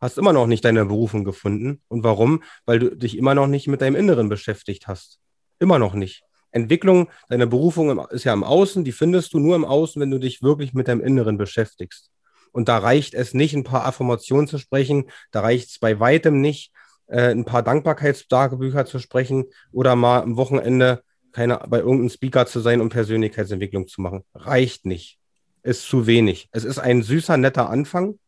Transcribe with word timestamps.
hast 0.00 0.18
immer 0.18 0.32
noch 0.32 0.46
nicht 0.46 0.64
deine 0.64 0.84
Berufung 0.84 1.24
gefunden. 1.24 1.82
Und 1.88 2.04
warum? 2.04 2.42
Weil 2.66 2.78
du 2.78 2.96
dich 2.96 3.16
immer 3.16 3.34
noch 3.34 3.46
nicht 3.46 3.68
mit 3.68 3.80
deinem 3.80 3.96
Inneren 3.96 4.28
beschäftigt 4.28 4.86
hast. 4.86 5.18
Immer 5.58 5.78
noch 5.78 5.94
nicht. 5.94 6.22
Entwicklung, 6.50 7.08
deine 7.28 7.46
Berufung 7.46 7.98
ist 8.08 8.24
ja 8.24 8.32
im 8.32 8.44
Außen, 8.44 8.84
die 8.84 8.92
findest 8.92 9.34
du 9.34 9.38
nur 9.38 9.56
im 9.56 9.64
Außen, 9.64 10.00
wenn 10.00 10.10
du 10.10 10.18
dich 10.18 10.42
wirklich 10.42 10.72
mit 10.72 10.88
deinem 10.88 11.02
Inneren 11.02 11.36
beschäftigst. 11.36 12.10
Und 12.52 12.68
da 12.68 12.78
reicht 12.78 13.14
es 13.14 13.34
nicht, 13.34 13.54
ein 13.54 13.64
paar 13.64 13.84
Affirmationen 13.84 14.46
zu 14.46 14.58
sprechen, 14.58 15.10
da 15.30 15.40
reicht 15.40 15.68
es 15.68 15.78
bei 15.78 16.00
weitem 16.00 16.40
nicht, 16.40 16.72
äh, 17.06 17.30
ein 17.30 17.44
paar 17.44 17.62
Dankbarkeitstagebücher 17.62 18.86
zu 18.86 18.98
sprechen 18.98 19.44
oder 19.72 19.96
mal 19.96 20.22
am 20.22 20.36
Wochenende 20.36 21.02
keine, 21.32 21.58
bei 21.68 21.78
irgendeinem 21.78 22.08
Speaker 22.08 22.46
zu 22.46 22.60
sein, 22.60 22.80
um 22.80 22.88
Persönlichkeitsentwicklung 22.88 23.86
zu 23.86 24.00
machen. 24.00 24.24
Reicht 24.34 24.86
nicht. 24.86 25.18
Ist 25.62 25.82
zu 25.82 26.06
wenig. 26.06 26.48
Es 26.52 26.64
ist 26.64 26.78
ein 26.78 27.02
süßer, 27.02 27.36
netter 27.36 27.68
Anfang 27.68 28.18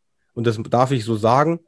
und 0.40 0.46
das 0.46 0.58
darf 0.70 0.90
ich 0.90 1.04
so 1.04 1.16
sagen, 1.16 1.60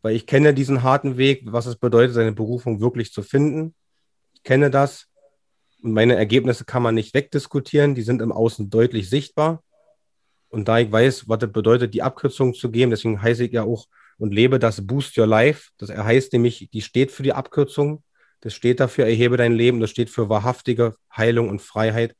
weil 0.00 0.14
ich 0.14 0.28
kenne 0.28 0.54
diesen 0.54 0.84
harten 0.84 1.16
Weg, 1.16 1.42
was 1.46 1.66
es 1.66 1.74
bedeutet, 1.74 2.14
seine 2.14 2.30
Berufung 2.30 2.80
wirklich 2.80 3.12
zu 3.12 3.24
finden. 3.24 3.74
Ich 4.34 4.44
kenne 4.44 4.70
das 4.70 5.08
und 5.82 5.94
meine 5.94 6.14
Ergebnisse 6.14 6.64
kann 6.64 6.84
man 6.84 6.94
nicht 6.94 7.12
wegdiskutieren, 7.12 7.96
die 7.96 8.02
sind 8.02 8.22
im 8.22 8.30
Außen 8.30 8.70
deutlich 8.70 9.10
sichtbar. 9.10 9.64
Und 10.48 10.68
da 10.68 10.78
ich 10.78 10.92
weiß, 10.92 11.28
was 11.28 11.40
das 11.40 11.50
bedeutet, 11.50 11.92
die 11.92 12.02
Abkürzung 12.02 12.54
zu 12.54 12.70
geben, 12.70 12.92
deswegen 12.92 13.20
heiße 13.20 13.46
ich 13.46 13.52
ja 13.52 13.64
auch 13.64 13.88
und 14.16 14.32
lebe 14.32 14.60
das 14.60 14.86
Boost 14.86 15.18
Your 15.18 15.26
Life. 15.26 15.70
Das 15.76 15.90
heißt 15.90 16.34
nämlich, 16.34 16.68
die 16.72 16.82
steht 16.82 17.10
für 17.10 17.24
die 17.24 17.32
Abkürzung. 17.32 18.04
Das 18.42 18.54
steht 18.54 18.78
dafür, 18.78 19.06
erhebe 19.06 19.36
dein 19.36 19.54
Leben. 19.54 19.80
Das 19.80 19.90
steht 19.90 20.08
für 20.08 20.28
wahrhaftige 20.28 20.94
Heilung 21.16 21.48
und 21.48 21.60
Freiheit 21.60 22.14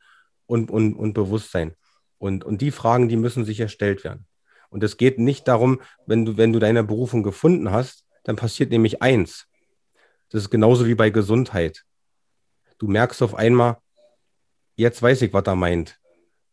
und, 0.47 0.73
und, 0.73 0.95
und 0.95 1.13
Bewusstsein. 1.13 1.77
Und, 2.19 2.43
und 2.43 2.63
die 2.63 2.73
Fragen, 2.73 3.09
die 3.09 3.17
müssen 3.17 3.45
sich 3.45 3.61
erstellt 3.61 4.03
werden. 4.03 4.27
Und 4.75 4.83
es 4.83 4.97
geht 4.97 5.21
nicht 5.21 5.47
darum, 5.47 5.81
wenn 6.05 6.25
du, 6.25 6.37
wenn 6.37 6.53
du 6.53 6.59
deine 6.59 6.83
Berufung 6.83 7.23
gefunden 7.23 7.71
hast, 7.71 8.05
dann 8.25 8.35
passiert 8.35 8.73
nämlich 8.73 9.03
eins. 9.03 9.47
Das 10.31 10.43
ist 10.43 10.51
genauso 10.51 10.89
wie 10.89 10.97
bei 10.97 11.11
Gesundheit. 11.11 11.85
Du 12.79 12.89
merkst 12.89 13.23
auf 13.23 13.37
einmal, 13.37 13.77
jetzt 14.75 15.01
weiß 15.01 15.23
ich, 15.23 15.33
was 15.33 15.47
er 15.47 15.55
meint. 15.55 16.01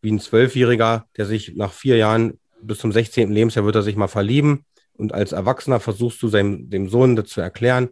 Wie 0.04 0.12
ein 0.12 0.20
Zwölfjähriger, 0.20 1.08
der 1.18 1.26
sich 1.26 1.56
nach 1.56 1.74
vier 1.74 1.98
Jahren 1.98 2.40
bis 2.62 2.78
zum 2.78 2.92
16. 2.92 3.32
Lebensjahr 3.32 3.66
wird 3.66 3.78
er 3.78 3.82
sich 3.82 3.96
mal 3.96 4.08
verlieben 4.08 4.68
und 4.94 5.16
als 5.16 5.32
Erwachsener 5.32 5.80
versuchst 5.80 6.22
du 6.22 6.28
seinem, 6.28 6.70
dem 6.70 6.90
Sohn 6.90 7.16
das 7.16 7.30
zu 7.30 7.42
erklären 7.42 7.90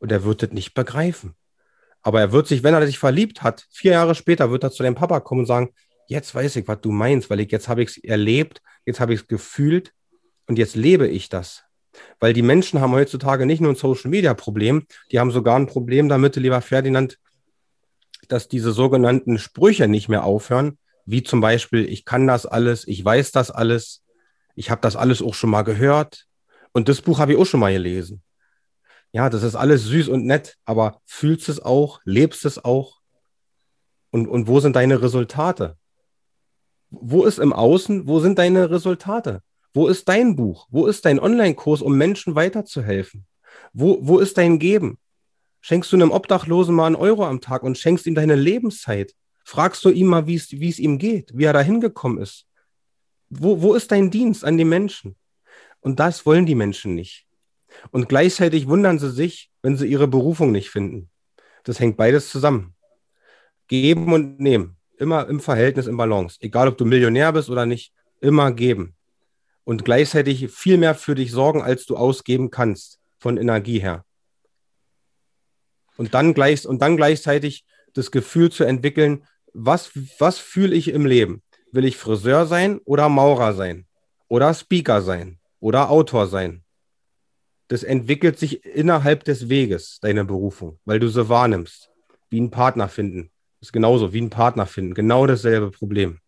und 0.00 0.10
er 0.10 0.24
wird 0.24 0.42
das 0.42 0.50
nicht 0.50 0.74
begreifen. 0.74 1.36
Aber 2.02 2.18
er 2.18 2.32
wird 2.32 2.48
sich, 2.48 2.64
wenn 2.64 2.74
er 2.74 2.84
sich 2.84 2.98
verliebt 2.98 3.44
hat, 3.44 3.68
vier 3.70 3.92
Jahre 3.92 4.16
später 4.16 4.50
wird 4.50 4.64
er 4.64 4.72
zu 4.72 4.82
deinem 4.82 4.96
Papa 4.96 5.20
kommen 5.20 5.42
und 5.42 5.46
sagen, 5.46 5.72
jetzt 6.08 6.34
weiß 6.34 6.56
ich, 6.56 6.66
was 6.66 6.80
du 6.80 6.90
meinst, 6.90 7.30
weil 7.30 7.40
ich 7.40 7.52
jetzt 7.52 7.68
habe 7.68 7.82
ich 7.82 7.90
es 7.90 7.98
erlebt, 7.98 8.60
jetzt 8.84 8.98
habe 8.98 9.14
ich 9.14 9.20
es 9.20 9.28
gefühlt 9.28 9.92
und 10.46 10.58
jetzt 10.58 10.74
lebe 10.74 11.06
ich 11.06 11.28
das. 11.28 11.64
Weil 12.18 12.32
die 12.32 12.42
Menschen 12.42 12.80
haben 12.80 12.92
heutzutage 12.92 13.46
nicht 13.46 13.60
nur 13.60 13.72
ein 13.72 13.76
Social 13.76 14.10
Media 14.10 14.34
Problem, 14.34 14.86
die 15.12 15.20
haben 15.20 15.30
sogar 15.30 15.56
ein 15.56 15.66
Problem 15.66 16.08
damit, 16.08 16.36
lieber 16.36 16.60
Ferdinand, 16.62 17.18
dass 18.28 18.48
diese 18.48 18.72
sogenannten 18.72 19.38
Sprüche 19.38 19.86
nicht 19.86 20.08
mehr 20.08 20.24
aufhören, 20.24 20.78
wie 21.04 21.22
zum 21.22 21.40
Beispiel, 21.40 21.88
ich 21.88 22.04
kann 22.04 22.26
das 22.26 22.46
alles, 22.46 22.86
ich 22.88 23.04
weiß 23.04 23.32
das 23.32 23.50
alles, 23.50 24.02
ich 24.54 24.70
habe 24.70 24.80
das 24.80 24.96
alles 24.96 25.22
auch 25.22 25.34
schon 25.34 25.50
mal 25.50 25.62
gehört 25.62 26.26
und 26.72 26.88
das 26.88 27.02
Buch 27.02 27.18
habe 27.18 27.32
ich 27.32 27.38
auch 27.38 27.46
schon 27.46 27.60
mal 27.60 27.72
gelesen. 27.72 28.22
Ja, 29.12 29.30
das 29.30 29.42
ist 29.42 29.54
alles 29.54 29.84
süß 29.84 30.08
und 30.08 30.26
nett, 30.26 30.56
aber 30.64 31.00
fühlst 31.06 31.48
es 31.48 31.60
auch, 31.60 32.00
lebst 32.04 32.44
es 32.44 32.62
auch? 32.62 32.98
Und, 34.10 34.26
und 34.26 34.48
wo 34.48 34.60
sind 34.60 34.76
deine 34.76 35.00
Resultate? 35.00 35.76
Wo 36.90 37.24
ist 37.24 37.38
im 37.38 37.52
Außen, 37.52 38.06
wo 38.06 38.20
sind 38.20 38.38
deine 38.38 38.70
Resultate? 38.70 39.42
Wo 39.74 39.88
ist 39.88 40.08
dein 40.08 40.36
Buch? 40.36 40.66
Wo 40.70 40.86
ist 40.86 41.04
dein 41.04 41.20
Online-Kurs, 41.20 41.82
um 41.82 41.96
Menschen 41.96 42.34
weiterzuhelfen? 42.34 43.26
Wo, 43.72 43.98
wo 44.00 44.18
ist 44.18 44.38
dein 44.38 44.58
Geben? 44.58 44.98
Schenkst 45.60 45.92
du 45.92 45.96
einem 45.96 46.10
Obdachlosen 46.10 46.74
mal 46.74 46.86
einen 46.86 46.96
Euro 46.96 47.26
am 47.26 47.40
Tag 47.40 47.62
und 47.62 47.76
schenkst 47.76 48.06
ihm 48.06 48.14
deine 48.14 48.36
Lebenszeit? 48.36 49.14
Fragst 49.44 49.84
du 49.84 49.90
ihm 49.90 50.06
mal, 50.06 50.26
wie 50.26 50.36
es 50.36 50.78
ihm 50.78 50.98
geht, 50.98 51.32
wie 51.34 51.44
er 51.44 51.52
da 51.52 51.60
hingekommen 51.60 52.18
ist? 52.18 52.46
Wo, 53.28 53.60
wo 53.60 53.74
ist 53.74 53.92
dein 53.92 54.10
Dienst 54.10 54.44
an 54.44 54.56
die 54.56 54.64
Menschen? 54.64 55.16
Und 55.80 56.00
das 56.00 56.24
wollen 56.24 56.46
die 56.46 56.54
Menschen 56.54 56.94
nicht. 56.94 57.26
Und 57.90 58.08
gleichzeitig 58.08 58.66
wundern 58.66 58.98
sie 58.98 59.10
sich, 59.10 59.50
wenn 59.62 59.76
sie 59.76 59.86
ihre 59.86 60.08
Berufung 60.08 60.52
nicht 60.52 60.70
finden. 60.70 61.10
Das 61.64 61.80
hängt 61.80 61.96
beides 61.96 62.30
zusammen. 62.30 62.74
Geben 63.68 64.12
und 64.12 64.40
nehmen. 64.40 64.77
Immer 64.98 65.28
im 65.28 65.40
Verhältnis, 65.40 65.86
im 65.86 65.96
Balance. 65.96 66.36
Egal, 66.40 66.68
ob 66.68 66.76
du 66.76 66.84
Millionär 66.84 67.32
bist 67.32 67.48
oder 67.50 67.66
nicht, 67.66 67.92
immer 68.20 68.52
geben. 68.52 68.94
Und 69.64 69.84
gleichzeitig 69.84 70.50
viel 70.50 70.76
mehr 70.76 70.94
für 70.94 71.14
dich 71.14 71.30
sorgen, 71.30 71.62
als 71.62 71.86
du 71.86 71.96
ausgeben 71.96 72.50
kannst, 72.50 72.98
von 73.18 73.36
Energie 73.36 73.78
her. 73.78 74.04
Und 75.96 76.14
dann, 76.14 76.34
gleich, 76.34 76.66
und 76.66 76.80
dann 76.82 76.96
gleichzeitig 76.96 77.64
das 77.92 78.10
Gefühl 78.10 78.50
zu 78.50 78.64
entwickeln, 78.64 79.24
was, 79.52 79.90
was 80.18 80.38
fühle 80.38 80.74
ich 80.74 80.88
im 80.88 81.06
Leben? 81.06 81.42
Will 81.72 81.84
ich 81.84 81.96
Friseur 81.96 82.46
sein 82.46 82.78
oder 82.84 83.08
Maurer 83.08 83.54
sein? 83.54 83.86
Oder 84.28 84.54
Speaker 84.54 85.02
sein? 85.02 85.38
Oder 85.60 85.90
Autor 85.90 86.26
sein? 86.26 86.64
Das 87.68 87.82
entwickelt 87.82 88.38
sich 88.38 88.64
innerhalb 88.64 89.24
des 89.24 89.48
Weges, 89.48 89.98
deine 90.00 90.24
Berufung, 90.24 90.78
weil 90.84 90.98
du 90.98 91.08
sie 91.08 91.28
wahrnimmst. 91.28 91.90
Wie 92.30 92.40
ein 92.40 92.50
Partner 92.50 92.88
finden. 92.88 93.30
Ist 93.60 93.72
genauso, 93.72 94.12
wie 94.12 94.20
ein 94.20 94.30
Partner 94.30 94.66
finden. 94.66 94.94
Genau 94.94 95.26
dasselbe 95.26 95.70
Problem. 95.70 96.18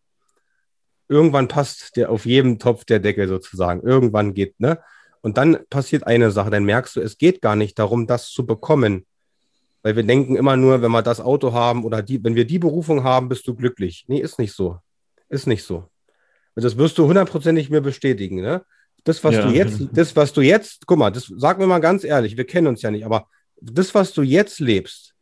Irgendwann 1.08 1.48
passt 1.48 1.96
der 1.96 2.10
auf 2.10 2.26
jedem 2.26 2.58
Topf 2.58 2.84
der 2.84 3.00
Deckel 3.00 3.28
sozusagen. 3.28 3.82
Irgendwann 3.82 4.34
geht, 4.34 4.58
ne? 4.60 4.78
Und 5.22 5.36
dann 5.36 5.58
passiert 5.68 6.06
eine 6.06 6.30
Sache, 6.30 6.50
dann 6.50 6.64
merkst 6.64 6.96
du, 6.96 7.00
es 7.00 7.18
geht 7.18 7.42
gar 7.42 7.56
nicht 7.56 7.78
darum, 7.78 8.06
das 8.06 8.30
zu 8.30 8.46
bekommen, 8.46 9.06
weil 9.82 9.96
wir 9.96 10.02
denken 10.02 10.36
immer 10.36 10.56
nur, 10.56 10.82
wenn 10.82 10.90
wir 10.90 11.02
das 11.02 11.20
Auto 11.20 11.52
haben 11.52 11.84
oder 11.84 12.02
die, 12.02 12.22
wenn 12.24 12.34
wir 12.34 12.46
die 12.46 12.58
Berufung 12.58 13.04
haben, 13.04 13.28
bist 13.28 13.46
du 13.46 13.54
glücklich. 13.54 14.04
Nee, 14.08 14.20
ist 14.20 14.38
nicht 14.38 14.52
so. 14.52 14.78
Ist 15.28 15.46
nicht 15.46 15.64
so. 15.64 15.88
Das 16.54 16.76
wirst 16.76 16.98
du 16.98 17.06
hundertprozentig 17.06 17.70
mir 17.70 17.80
bestätigen. 17.80 18.40
Ne? 18.40 18.64
Das, 19.04 19.22
was 19.24 19.34
ja. 19.34 19.46
du 19.46 19.54
jetzt, 19.54 19.80
das, 19.92 20.14
was 20.16 20.32
du 20.32 20.42
jetzt, 20.42 20.86
guck 20.86 20.98
mal, 20.98 21.10
das 21.10 21.32
sag 21.36 21.58
mir 21.58 21.66
mal 21.66 21.78
ganz 21.78 22.04
ehrlich, 22.04 22.36
wir 22.36 22.46
kennen 22.46 22.66
uns 22.66 22.82
ja 22.82 22.90
nicht, 22.90 23.04
aber 23.04 23.26
das, 23.60 23.94
was 23.94 24.12
du 24.12 24.22
jetzt 24.22 24.60
lebst, 24.60 25.14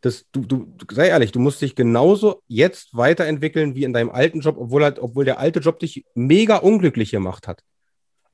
das, 0.00 0.26
du, 0.32 0.40
du, 0.40 0.66
sei 0.90 1.08
ehrlich, 1.08 1.32
du 1.32 1.40
musst 1.40 1.60
dich 1.60 1.74
genauso 1.74 2.42
jetzt 2.48 2.96
weiterentwickeln 2.96 3.74
wie 3.74 3.84
in 3.84 3.92
deinem 3.92 4.10
alten 4.10 4.40
Job, 4.40 4.56
obwohl, 4.58 4.84
halt, 4.84 4.98
obwohl 4.98 5.24
der 5.24 5.38
alte 5.38 5.60
Job 5.60 5.78
dich 5.78 6.04
mega 6.14 6.56
unglücklich 6.56 7.10
gemacht 7.10 7.46
hat. 7.46 7.62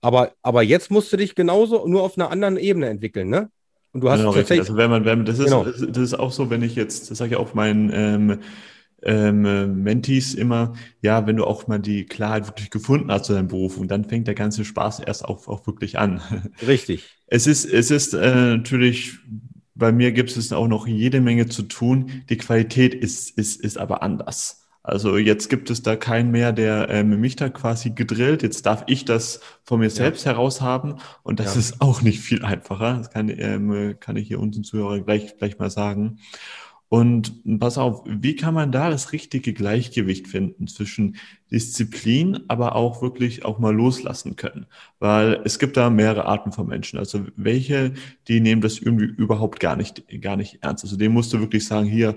Aber, 0.00 0.32
aber 0.42 0.62
jetzt 0.62 0.90
musst 0.90 1.12
du 1.12 1.16
dich 1.16 1.34
genauso 1.34 1.86
nur 1.88 2.02
auf 2.02 2.16
einer 2.16 2.30
anderen 2.30 2.56
Ebene 2.56 2.88
entwickeln, 2.88 3.28
ne? 3.28 3.50
Und 3.92 4.02
du 4.02 4.10
hast 4.10 4.18
genau, 4.18 4.32
tatsächlich. 4.32 4.60
Also 4.68 4.76
wenn 4.76 4.90
man, 4.90 5.04
wenn, 5.04 5.24
das, 5.24 5.38
ist, 5.38 5.46
genau. 5.46 5.64
das 5.64 5.80
ist 5.80 6.14
auch 6.14 6.30
so, 6.30 6.50
wenn 6.50 6.62
ich 6.62 6.74
jetzt, 6.74 7.10
das 7.10 7.18
sage 7.18 7.32
ich 7.32 7.36
auch 7.36 7.54
meinen 7.54 7.90
ähm, 7.92 8.40
ähm, 9.02 9.82
Mentees 9.82 10.34
immer, 10.34 10.74
ja, 11.00 11.26
wenn 11.26 11.36
du 11.36 11.44
auch 11.44 11.66
mal 11.66 11.78
die 11.78 12.04
Klarheit 12.04 12.46
wirklich 12.46 12.70
gefunden 12.70 13.10
hast 13.10 13.26
zu 13.26 13.32
deinem 13.32 13.48
Beruf 13.48 13.78
und 13.78 13.88
dann 13.88 14.04
fängt 14.04 14.26
der 14.26 14.34
ganze 14.34 14.64
Spaß 14.64 15.00
erst 15.00 15.24
auch, 15.24 15.48
auch 15.48 15.66
wirklich 15.66 15.98
an. 15.98 16.20
Richtig. 16.66 17.08
Es 17.26 17.46
ist, 17.46 17.64
es 17.64 17.90
ist 17.90 18.14
äh, 18.14 18.56
natürlich, 18.56 19.18
bei 19.76 19.92
mir 19.92 20.12
gibt 20.12 20.36
es 20.36 20.52
auch 20.52 20.68
noch 20.68 20.86
jede 20.86 21.20
Menge 21.20 21.46
zu 21.46 21.62
tun. 21.62 22.22
Die 22.28 22.36
Qualität 22.36 22.94
ist, 22.94 23.30
ist, 23.36 23.60
ist 23.60 23.78
aber 23.78 24.02
anders. 24.02 24.66
Also 24.82 25.16
jetzt 25.16 25.50
gibt 25.50 25.68
es 25.68 25.82
da 25.82 25.96
keinen 25.96 26.30
mehr, 26.30 26.52
der 26.52 26.88
ähm, 26.90 27.20
mich 27.20 27.34
da 27.34 27.48
quasi 27.48 27.90
gedrillt. 27.90 28.44
Jetzt 28.44 28.66
darf 28.66 28.84
ich 28.86 29.04
das 29.04 29.40
von 29.64 29.80
mir 29.80 29.90
selbst 29.90 30.24
ja. 30.24 30.32
heraus 30.32 30.60
haben 30.60 30.96
und 31.24 31.40
das 31.40 31.54
ja. 31.54 31.60
ist 31.60 31.80
auch 31.80 32.02
nicht 32.02 32.20
viel 32.20 32.44
einfacher. 32.44 32.98
Das 32.98 33.10
kann, 33.10 33.28
ähm, 33.28 33.96
kann 33.98 34.16
ich 34.16 34.28
hier 34.28 34.38
unseren 34.38 34.62
Zuhörern 34.62 35.04
gleich, 35.04 35.36
gleich 35.38 35.58
mal 35.58 35.70
sagen. 35.70 36.20
Und 36.88 37.42
pass 37.58 37.78
auf, 37.78 38.04
wie 38.06 38.36
kann 38.36 38.54
man 38.54 38.70
da 38.70 38.90
das 38.90 39.12
richtige 39.12 39.52
Gleichgewicht 39.52 40.28
finden 40.28 40.68
zwischen 40.68 41.16
Disziplin, 41.50 42.40
aber 42.46 42.76
auch 42.76 43.02
wirklich 43.02 43.44
auch 43.44 43.58
mal 43.58 43.74
loslassen 43.74 44.36
können? 44.36 44.66
Weil 45.00 45.40
es 45.44 45.58
gibt 45.58 45.76
da 45.76 45.90
mehrere 45.90 46.26
Arten 46.26 46.52
von 46.52 46.68
Menschen. 46.68 46.98
Also 46.98 47.26
welche, 47.34 47.94
die 48.28 48.40
nehmen 48.40 48.60
das 48.60 48.78
irgendwie 48.78 49.06
überhaupt 49.06 49.58
gar 49.58 49.74
nicht, 49.74 50.04
gar 50.20 50.36
nicht 50.36 50.58
ernst. 50.62 50.84
Also 50.84 50.96
dem 50.96 51.12
musst 51.12 51.32
du 51.32 51.40
wirklich 51.40 51.66
sagen, 51.66 51.86
hier, 51.88 52.16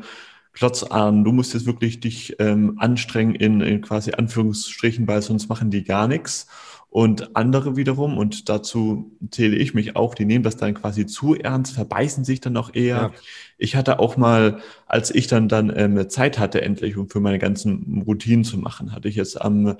Klotz 0.54 0.84
an, 0.84 1.24
du 1.24 1.32
musst 1.32 1.54
jetzt 1.54 1.66
wirklich 1.66 2.00
dich 2.00 2.36
ähm, 2.40 2.76
anstrengen 2.80 3.36
in, 3.36 3.62
in 3.62 3.82
quasi 3.82 4.12
Anführungsstrichen, 4.12 5.08
weil 5.08 5.22
sonst 5.22 5.48
machen 5.48 5.72
die 5.72 5.84
gar 5.84 6.08
nichts. 6.08 6.48
Und 6.92 7.36
andere 7.36 7.76
wiederum, 7.76 8.18
und 8.18 8.50
dazu 8.50 9.16
zähle 9.30 9.56
ich 9.56 9.76
mich 9.76 9.96
auch, 9.96 10.16
die 10.16 10.26
nehmen 10.26 10.44
das 10.44 10.58
dann 10.58 10.74
quasi 10.74 11.06
zu 11.06 11.36
ernst, 11.36 11.74
verbeißen 11.74 12.26
sich 12.26 12.42
dann 12.42 12.58
auch 12.58 12.74
eher. 12.74 12.96
Ja. 12.96 13.12
Ich 13.60 13.76
hatte 13.76 14.00
auch 14.00 14.18
mal, 14.18 14.60
als 14.88 15.14
ich 15.14 15.28
dann 15.28 15.48
dann 15.48 15.72
ähm, 15.76 16.10
Zeit 16.10 16.40
hatte, 16.40 16.62
endlich 16.62 16.98
um 16.98 17.08
für 17.08 17.20
meine 17.20 17.38
ganzen 17.38 18.02
Routinen 18.08 18.44
zu 18.44 18.58
machen, 18.58 18.92
hatte 18.92 19.08
ich 19.08 19.16
jetzt 19.16 19.40
am 19.40 19.76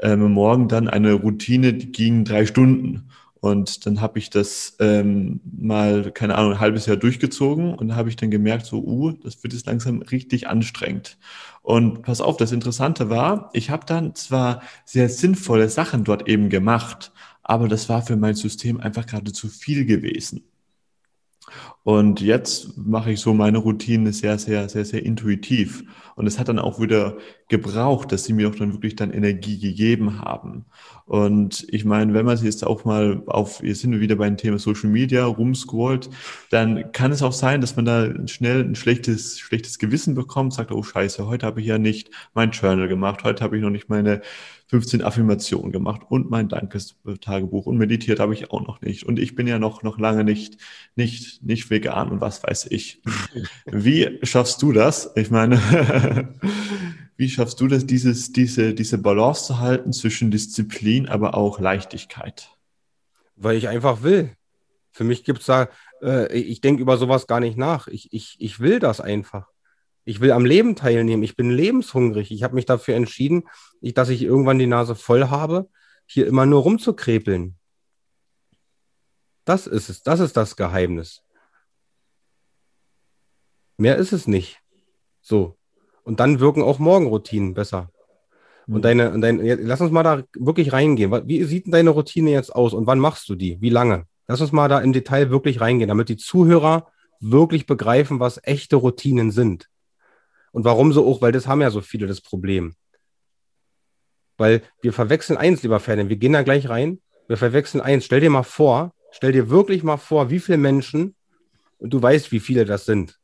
ähm, 0.00 0.32
Morgen 0.32 0.66
dann 0.66 0.88
eine 0.88 1.12
Routine, 1.12 1.74
die 1.74 1.92
ging 1.92 2.24
drei 2.24 2.44
Stunden. 2.44 3.08
Und 3.40 3.86
dann 3.86 4.00
habe 4.00 4.18
ich 4.18 4.30
das 4.30 4.76
ähm, 4.80 5.40
mal, 5.44 6.10
keine 6.12 6.34
Ahnung, 6.36 6.52
ein 6.52 6.60
halbes 6.60 6.86
Jahr 6.86 6.96
durchgezogen 6.96 7.74
und 7.74 7.94
habe 7.94 8.08
ich 8.08 8.16
dann 8.16 8.30
gemerkt, 8.30 8.66
so, 8.66 8.82
uh, 8.82 9.12
das 9.12 9.42
wird 9.42 9.52
jetzt 9.52 9.66
langsam 9.66 10.02
richtig 10.02 10.48
anstrengend. 10.48 11.18
Und 11.62 12.02
pass 12.02 12.20
auf, 12.20 12.36
das 12.36 12.52
Interessante 12.52 13.10
war, 13.10 13.50
ich 13.52 13.70
habe 13.70 13.86
dann 13.86 14.14
zwar 14.14 14.62
sehr 14.84 15.08
sinnvolle 15.08 15.68
Sachen 15.68 16.04
dort 16.04 16.28
eben 16.28 16.48
gemacht, 16.48 17.12
aber 17.42 17.68
das 17.68 17.88
war 17.88 18.02
für 18.02 18.16
mein 18.16 18.34
System 18.34 18.80
einfach 18.80 19.06
gerade 19.06 19.32
zu 19.32 19.48
viel 19.48 19.84
gewesen. 19.86 20.44
Und 21.88 22.20
jetzt 22.20 22.76
mache 22.76 23.12
ich 23.12 23.20
so 23.20 23.32
meine 23.32 23.56
Routine 23.56 24.12
sehr, 24.12 24.38
sehr, 24.38 24.68
sehr, 24.68 24.84
sehr 24.84 25.06
intuitiv. 25.06 25.84
Und 26.16 26.26
es 26.26 26.38
hat 26.38 26.48
dann 26.48 26.58
auch 26.58 26.82
wieder 26.82 27.16
gebraucht, 27.48 28.12
dass 28.12 28.24
sie 28.24 28.34
mir 28.34 28.50
auch 28.50 28.54
dann 28.54 28.74
wirklich 28.74 28.94
dann 28.94 29.10
Energie 29.10 29.58
gegeben 29.58 30.20
haben. 30.20 30.66
Und 31.06 31.64
ich 31.70 31.86
meine, 31.86 32.12
wenn 32.12 32.26
man 32.26 32.36
sich 32.36 32.44
jetzt 32.44 32.66
auch 32.66 32.84
mal 32.84 33.22
auf, 33.26 33.60
hier 33.60 33.74
sind 33.74 33.92
wir 33.92 34.00
wieder 34.00 34.16
beim 34.16 34.36
Thema 34.36 34.58
Social 34.58 34.90
Media, 34.90 35.24
rumscrollt, 35.24 36.10
dann 36.50 36.92
kann 36.92 37.10
es 37.10 37.22
auch 37.22 37.32
sein, 37.32 37.62
dass 37.62 37.76
man 37.76 37.86
da 37.86 38.12
schnell 38.26 38.64
ein 38.64 38.74
schlechtes, 38.74 39.38
schlechtes 39.38 39.78
Gewissen 39.78 40.14
bekommt, 40.14 40.52
sagt, 40.52 40.72
oh 40.72 40.82
Scheiße, 40.82 41.26
heute 41.26 41.46
habe 41.46 41.62
ich 41.62 41.68
ja 41.68 41.78
nicht 41.78 42.10
mein 42.34 42.50
Journal 42.50 42.88
gemacht, 42.88 43.24
heute 43.24 43.42
habe 43.42 43.56
ich 43.56 43.62
noch 43.62 43.70
nicht 43.70 43.88
meine 43.88 44.20
15 44.68 45.02
Affirmationen 45.02 45.72
gemacht 45.72 46.02
und 46.10 46.30
mein 46.30 46.48
Dankestagebuch 46.48 47.64
und 47.64 47.78
meditiert 47.78 48.20
habe 48.20 48.34
ich 48.34 48.50
auch 48.50 48.66
noch 48.66 48.82
nicht. 48.82 49.04
Und 49.04 49.18
ich 49.18 49.34
bin 49.34 49.46
ja 49.46 49.58
noch, 49.58 49.82
noch 49.82 49.98
lange 49.98 50.24
nicht, 50.24 50.58
nicht, 50.94 51.42
nicht 51.42 51.70
vegan 51.78 52.10
und 52.10 52.20
was 52.20 52.42
weiß 52.42 52.66
ich. 52.70 53.00
Wie 53.66 54.18
schaffst 54.22 54.60
du 54.62 54.72
das? 54.72 55.12
Ich 55.14 55.30
meine, 55.30 55.58
wie 57.16 57.28
schaffst 57.28 57.60
du 57.60 57.68
das, 57.68 57.86
dieses, 57.86 58.32
diese, 58.32 58.74
diese 58.74 58.98
Balance 58.98 59.46
zu 59.46 59.58
halten 59.60 59.92
zwischen 59.92 60.30
Disziplin, 60.30 61.08
aber 61.08 61.34
auch 61.34 61.60
Leichtigkeit? 61.60 62.50
Weil 63.36 63.56
ich 63.56 63.68
einfach 63.68 64.02
will. 64.02 64.32
Für 64.92 65.04
mich 65.04 65.22
gibt 65.24 65.40
es 65.40 65.46
da, 65.46 65.68
äh, 66.02 66.36
ich 66.36 66.60
denke 66.60 66.82
über 66.82 66.96
sowas 66.96 67.26
gar 67.26 67.40
nicht 67.40 67.56
nach. 67.56 67.86
Ich, 67.86 68.12
ich, 68.12 68.36
ich 68.38 68.58
will 68.58 68.80
das 68.80 69.00
einfach. 69.00 69.48
Ich 70.04 70.20
will 70.20 70.32
am 70.32 70.44
Leben 70.44 70.74
teilnehmen. 70.74 71.22
Ich 71.22 71.36
bin 71.36 71.50
lebenshungrig. 71.50 72.32
Ich 72.32 72.42
habe 72.42 72.54
mich 72.54 72.66
dafür 72.66 72.96
entschieden, 72.96 73.44
ich, 73.80 73.94
dass 73.94 74.08
ich 74.08 74.22
irgendwann 74.22 74.58
die 74.58 74.66
Nase 74.66 74.94
voll 74.94 75.28
habe, 75.28 75.68
hier 76.06 76.26
immer 76.26 76.46
nur 76.46 76.62
rumzukrepeln. 76.62 77.56
Das 79.44 79.66
ist 79.66 79.88
es. 79.88 80.02
Das 80.02 80.20
ist 80.20 80.36
das 80.36 80.56
Geheimnis. 80.56 81.22
Mehr 83.78 83.96
ist 83.96 84.12
es 84.12 84.26
nicht. 84.26 84.60
So. 85.22 85.56
Und 86.02 86.20
dann 86.20 86.40
wirken 86.40 86.62
auch 86.62 86.78
Morgenroutinen 86.78 87.54
besser. 87.54 87.90
Und 88.66 88.78
mhm. 88.78 88.82
deine, 88.82 89.10
und 89.12 89.20
dein, 89.22 89.38
lass 89.38 89.80
uns 89.80 89.92
mal 89.92 90.02
da 90.02 90.22
wirklich 90.34 90.72
reingehen. 90.72 91.10
Wie 91.26 91.42
sieht 91.44 91.66
denn 91.66 91.72
deine 91.72 91.90
Routine 91.90 92.30
jetzt 92.30 92.54
aus 92.54 92.74
und 92.74 92.86
wann 92.86 92.98
machst 92.98 93.28
du 93.28 93.34
die? 93.34 93.60
Wie 93.60 93.70
lange? 93.70 94.06
Lass 94.26 94.40
uns 94.40 94.52
mal 94.52 94.68
da 94.68 94.80
im 94.80 94.92
Detail 94.92 95.30
wirklich 95.30 95.60
reingehen, 95.60 95.88
damit 95.88 96.10
die 96.10 96.16
Zuhörer 96.16 96.88
wirklich 97.20 97.66
begreifen, 97.66 98.20
was 98.20 98.40
echte 98.42 98.76
Routinen 98.76 99.30
sind. 99.30 99.68
Und 100.52 100.64
warum 100.64 100.92
so 100.92 101.06
auch? 101.06 101.22
Weil 101.22 101.32
das 101.32 101.46
haben 101.46 101.60
ja 101.60 101.70
so 101.70 101.80
viele 101.80 102.06
das 102.06 102.20
Problem. 102.20 102.74
Weil 104.36 104.62
wir 104.82 104.92
verwechseln 104.92 105.36
eins, 105.36 105.62
lieber 105.62 105.80
Ferdinand, 105.80 106.10
wir 106.10 106.16
gehen 106.16 106.32
da 106.32 106.42
gleich 106.42 106.68
rein. 106.68 107.00
Wir 107.26 107.36
verwechseln 107.36 107.80
eins. 107.80 108.04
Stell 108.04 108.20
dir 108.20 108.30
mal 108.30 108.42
vor, 108.42 108.92
stell 109.12 109.32
dir 109.32 109.50
wirklich 109.50 109.82
mal 109.82 109.96
vor, 109.96 110.30
wie 110.30 110.40
viele 110.40 110.58
Menschen, 110.58 111.14
und 111.78 111.90
du 111.90 112.02
weißt, 112.02 112.32
wie 112.32 112.40
viele 112.40 112.64
das 112.64 112.86
sind. 112.86 113.17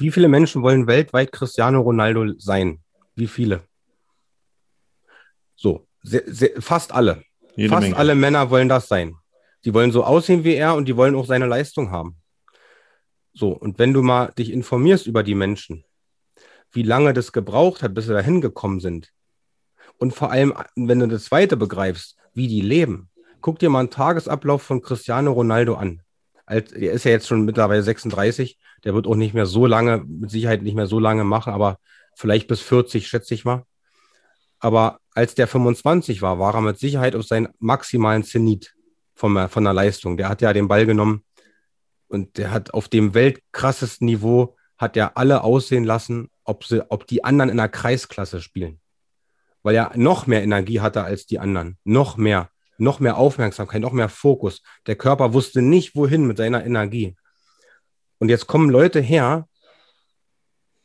Wie 0.00 0.10
viele 0.10 0.28
Menschen 0.28 0.62
wollen 0.62 0.86
weltweit 0.86 1.30
Cristiano 1.30 1.80
Ronaldo 1.80 2.32
sein? 2.38 2.82
Wie 3.14 3.26
viele? 3.26 3.62
So, 5.54 5.86
sehr, 6.02 6.22
sehr, 6.26 6.60
fast 6.62 6.92
alle. 6.92 7.22
Jede 7.54 7.68
fast 7.68 7.82
Menge. 7.82 7.96
alle 7.96 8.14
Männer 8.14 8.50
wollen 8.50 8.70
das 8.70 8.88
sein. 8.88 9.16
Die 9.64 9.74
wollen 9.74 9.92
so 9.92 10.02
aussehen 10.02 10.42
wie 10.42 10.54
er 10.54 10.74
und 10.74 10.86
die 10.86 10.96
wollen 10.96 11.14
auch 11.14 11.26
seine 11.26 11.46
Leistung 11.46 11.90
haben. 11.90 12.16
So, 13.34 13.50
und 13.50 13.78
wenn 13.78 13.92
du 13.92 14.00
mal 14.00 14.32
dich 14.38 14.50
informierst 14.50 15.06
über 15.06 15.22
die 15.22 15.34
Menschen, 15.34 15.84
wie 16.72 16.82
lange 16.82 17.12
das 17.12 17.32
gebraucht 17.32 17.82
hat, 17.82 17.92
bis 17.92 18.06
sie 18.06 18.14
dahin 18.14 18.40
gekommen 18.40 18.80
sind. 18.80 19.12
Und 19.98 20.14
vor 20.14 20.30
allem, 20.30 20.54
wenn 20.76 21.00
du 21.00 21.08
das 21.08 21.24
Zweite 21.24 21.58
begreifst, 21.58 22.16
wie 22.32 22.48
die 22.48 22.62
leben. 22.62 23.10
Guck 23.42 23.58
dir 23.58 23.68
mal 23.68 23.80
einen 23.80 23.90
Tagesablauf 23.90 24.62
von 24.62 24.80
Cristiano 24.80 25.32
Ronaldo 25.32 25.74
an. 25.74 26.02
Er 26.50 26.66
ist 26.72 27.04
ja 27.04 27.12
jetzt 27.12 27.28
schon 27.28 27.44
mittlerweile 27.44 27.82
36. 27.82 28.58
Der 28.84 28.94
wird 28.94 29.06
auch 29.06 29.14
nicht 29.14 29.34
mehr 29.34 29.46
so 29.46 29.66
lange, 29.66 30.04
mit 30.06 30.30
Sicherheit 30.30 30.62
nicht 30.62 30.74
mehr 30.74 30.88
so 30.88 30.98
lange 30.98 31.24
machen, 31.24 31.52
aber 31.52 31.78
vielleicht 32.14 32.48
bis 32.48 32.60
40, 32.60 33.06
schätze 33.06 33.34
ich 33.34 33.44
mal. 33.44 33.64
Aber 34.58 34.98
als 35.14 35.34
der 35.34 35.46
25 35.46 36.22
war, 36.22 36.38
war 36.38 36.54
er 36.54 36.60
mit 36.60 36.78
Sicherheit 36.78 37.14
auf 37.14 37.24
seinen 37.24 37.48
maximalen 37.58 38.24
Zenit 38.24 38.74
von, 39.14 39.48
von 39.48 39.64
der 39.64 39.72
Leistung. 39.72 40.16
Der 40.16 40.28
hat 40.28 40.42
ja 40.42 40.52
den 40.52 40.68
Ball 40.68 40.86
genommen 40.86 41.24
und 42.08 42.36
der 42.36 42.50
hat 42.50 42.74
auf 42.74 42.88
dem 42.88 43.14
weltkrassesten 43.14 44.06
Niveau 44.06 44.56
hat 44.76 44.96
er 44.96 45.16
alle 45.16 45.44
aussehen 45.44 45.84
lassen, 45.84 46.30
ob, 46.44 46.64
sie, 46.64 46.90
ob 46.90 47.06
die 47.06 47.22
anderen 47.22 47.50
in 47.50 47.58
der 47.58 47.68
Kreisklasse 47.68 48.40
spielen. 48.40 48.80
Weil 49.62 49.76
er 49.76 49.92
noch 49.94 50.26
mehr 50.26 50.42
Energie 50.42 50.80
hatte 50.80 51.04
als 51.04 51.26
die 51.26 51.38
anderen. 51.38 51.78
Noch 51.84 52.16
mehr. 52.16 52.50
Noch 52.80 53.00
mehr 53.00 53.16
Aufmerksamkeit, 53.16 53.80
noch 53.80 53.92
mehr 53.92 54.08
Fokus. 54.08 54.62
Der 54.86 54.96
Körper 54.96 55.32
wusste 55.32 55.62
nicht, 55.62 55.94
wohin 55.94 56.26
mit 56.26 56.36
seiner 56.36 56.64
Energie. 56.64 57.16
Und 58.18 58.28
jetzt 58.28 58.46
kommen 58.46 58.70
Leute 58.70 59.00
her 59.00 59.48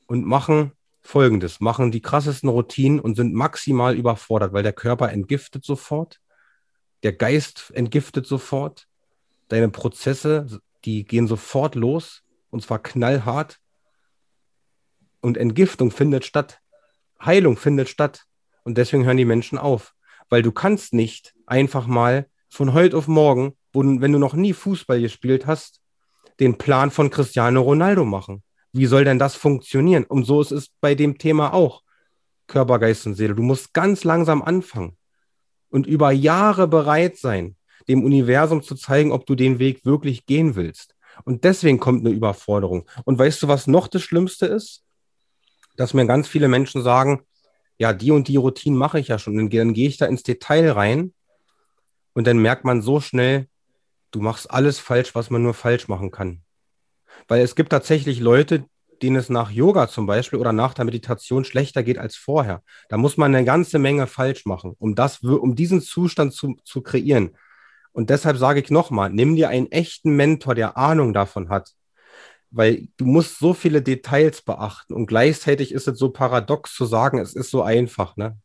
und 0.07 0.25
machen 0.25 0.71
Folgendes, 1.01 1.59
machen 1.59 1.91
die 1.91 2.01
krassesten 2.01 2.49
Routinen 2.49 2.99
und 2.99 3.15
sind 3.15 3.33
maximal 3.33 3.95
überfordert, 3.95 4.53
weil 4.53 4.63
der 4.63 4.73
Körper 4.73 5.11
entgiftet 5.11 5.63
sofort, 5.63 6.19
der 7.03 7.13
Geist 7.13 7.71
entgiftet 7.75 8.25
sofort, 8.25 8.87
deine 9.47 9.69
Prozesse, 9.69 10.47
die 10.83 11.05
gehen 11.05 11.27
sofort 11.27 11.75
los 11.75 12.23
und 12.49 12.63
zwar 12.63 12.79
knallhart 12.81 13.59
und 15.21 15.37
Entgiftung 15.37 15.91
findet 15.91 16.25
statt. 16.25 16.61
Heilung 17.23 17.57
findet 17.57 17.89
statt. 17.89 18.25
Und 18.63 18.77
deswegen 18.77 19.05
hören 19.05 19.17
die 19.17 19.25
Menschen 19.25 19.57
auf. 19.57 19.93
Weil 20.29 20.41
du 20.41 20.51
kannst 20.51 20.93
nicht 20.93 21.34
einfach 21.47 21.87
mal 21.87 22.27
von 22.49 22.73
heute 22.73 22.97
auf 22.97 23.07
morgen, 23.07 23.53
wenn 23.73 24.11
du 24.11 24.19
noch 24.19 24.33
nie 24.33 24.53
Fußball 24.53 25.01
gespielt 25.01 25.45
hast, 25.45 25.81
den 26.39 26.57
Plan 26.57 26.91
von 26.91 27.09
Cristiano 27.09 27.61
Ronaldo 27.61 28.05
machen. 28.05 28.43
Wie 28.71 28.85
soll 28.85 29.05
denn 29.05 29.19
das 29.19 29.35
funktionieren? 29.35 30.03
Und 30.03 30.25
so 30.25 30.41
ist 30.41 30.51
es 30.51 30.69
bei 30.81 30.95
dem 30.95 31.17
Thema 31.17 31.53
auch. 31.53 31.83
Körper, 32.47 32.79
Geist 32.79 33.05
und 33.07 33.15
Seele. 33.15 33.35
Du 33.35 33.43
musst 33.43 33.73
ganz 33.73 34.03
langsam 34.03 34.41
anfangen 34.41 34.97
und 35.69 35.87
über 35.87 36.11
Jahre 36.11 36.67
bereit 36.67 37.17
sein, 37.17 37.55
dem 37.87 38.03
Universum 38.03 38.61
zu 38.61 38.75
zeigen, 38.75 39.11
ob 39.11 39.25
du 39.25 39.35
den 39.35 39.59
Weg 39.59 39.85
wirklich 39.85 40.25
gehen 40.25 40.55
willst. 40.55 40.95
Und 41.23 41.43
deswegen 41.43 41.79
kommt 41.79 42.05
eine 42.05 42.13
Überforderung. 42.13 42.85
Und 43.05 43.17
weißt 43.17 43.41
du, 43.41 43.47
was 43.47 43.67
noch 43.67 43.87
das 43.87 44.03
Schlimmste 44.03 44.45
ist? 44.45 44.85
dass 45.75 45.93
mir 45.93 46.05
ganz 46.05 46.27
viele 46.27 46.47
Menschen 46.47 46.81
sagen, 46.81 47.21
ja, 47.77 47.93
die 47.93 48.11
und 48.11 48.27
die 48.27 48.37
Routinen 48.37 48.77
mache 48.77 48.99
ich 48.99 49.09
ja 49.09 49.19
schon. 49.19 49.37
Und 49.37 49.53
dann 49.53 49.73
gehe 49.73 49.87
ich 49.87 49.97
da 49.97 50.05
ins 50.05 50.23
Detail 50.23 50.71
rein 50.71 51.13
und 52.15 52.25
dann 52.25 52.39
merkt 52.39 52.65
man 52.65 52.81
so 52.81 52.99
schnell, 52.99 53.47
du 54.09 54.21
machst 54.21 54.49
alles 54.49 54.79
falsch, 54.79 55.13
was 55.13 55.29
man 55.29 55.43
nur 55.43 55.53
falsch 55.53 55.87
machen 55.87 56.09
kann. 56.09 56.41
Weil 57.27 57.41
es 57.41 57.55
gibt 57.55 57.69
tatsächlich 57.69 58.19
Leute, 58.19 58.65
denen 59.01 59.17
es 59.17 59.29
nach 59.29 59.51
Yoga 59.51 59.89
zum 59.89 60.05
Beispiel 60.05 60.39
oder 60.39 60.53
nach 60.53 60.73
der 60.73 60.85
Meditation 60.85 61.43
schlechter 61.43 61.83
geht 61.83 61.97
als 61.97 62.15
vorher. 62.15 62.63
Da 62.87 62.97
muss 62.97 63.17
man 63.17 63.35
eine 63.35 63.45
ganze 63.45 63.77
Menge 63.77 64.07
falsch 64.07 64.45
machen, 64.45 64.75
um, 64.79 64.95
das, 64.95 65.19
um 65.19 65.55
diesen 65.55 65.81
Zustand 65.81 66.33
zu, 66.33 66.55
zu 66.63 66.81
kreieren. 66.81 67.35
Und 67.91 68.09
deshalb 68.09 68.37
sage 68.37 68.61
ich 68.61 68.69
nochmal, 68.71 69.09
nimm 69.09 69.35
dir 69.35 69.49
einen 69.49 69.71
echten 69.71 70.15
Mentor, 70.15 70.55
der 70.55 70.77
Ahnung 70.77 71.13
davon 71.13 71.49
hat, 71.49 71.71
weil 72.49 72.87
du 72.95 73.05
musst 73.05 73.39
so 73.39 73.53
viele 73.53 73.81
Details 73.81 74.41
beachten 74.41 74.93
und 74.93 75.07
gleichzeitig 75.07 75.73
ist 75.73 75.89
es 75.89 75.99
so 75.99 76.09
paradox 76.09 76.73
zu 76.73 76.85
sagen, 76.85 77.19
es 77.19 77.33
ist 77.35 77.51
so 77.51 77.61
einfach, 77.61 78.15
ne? 78.15 78.37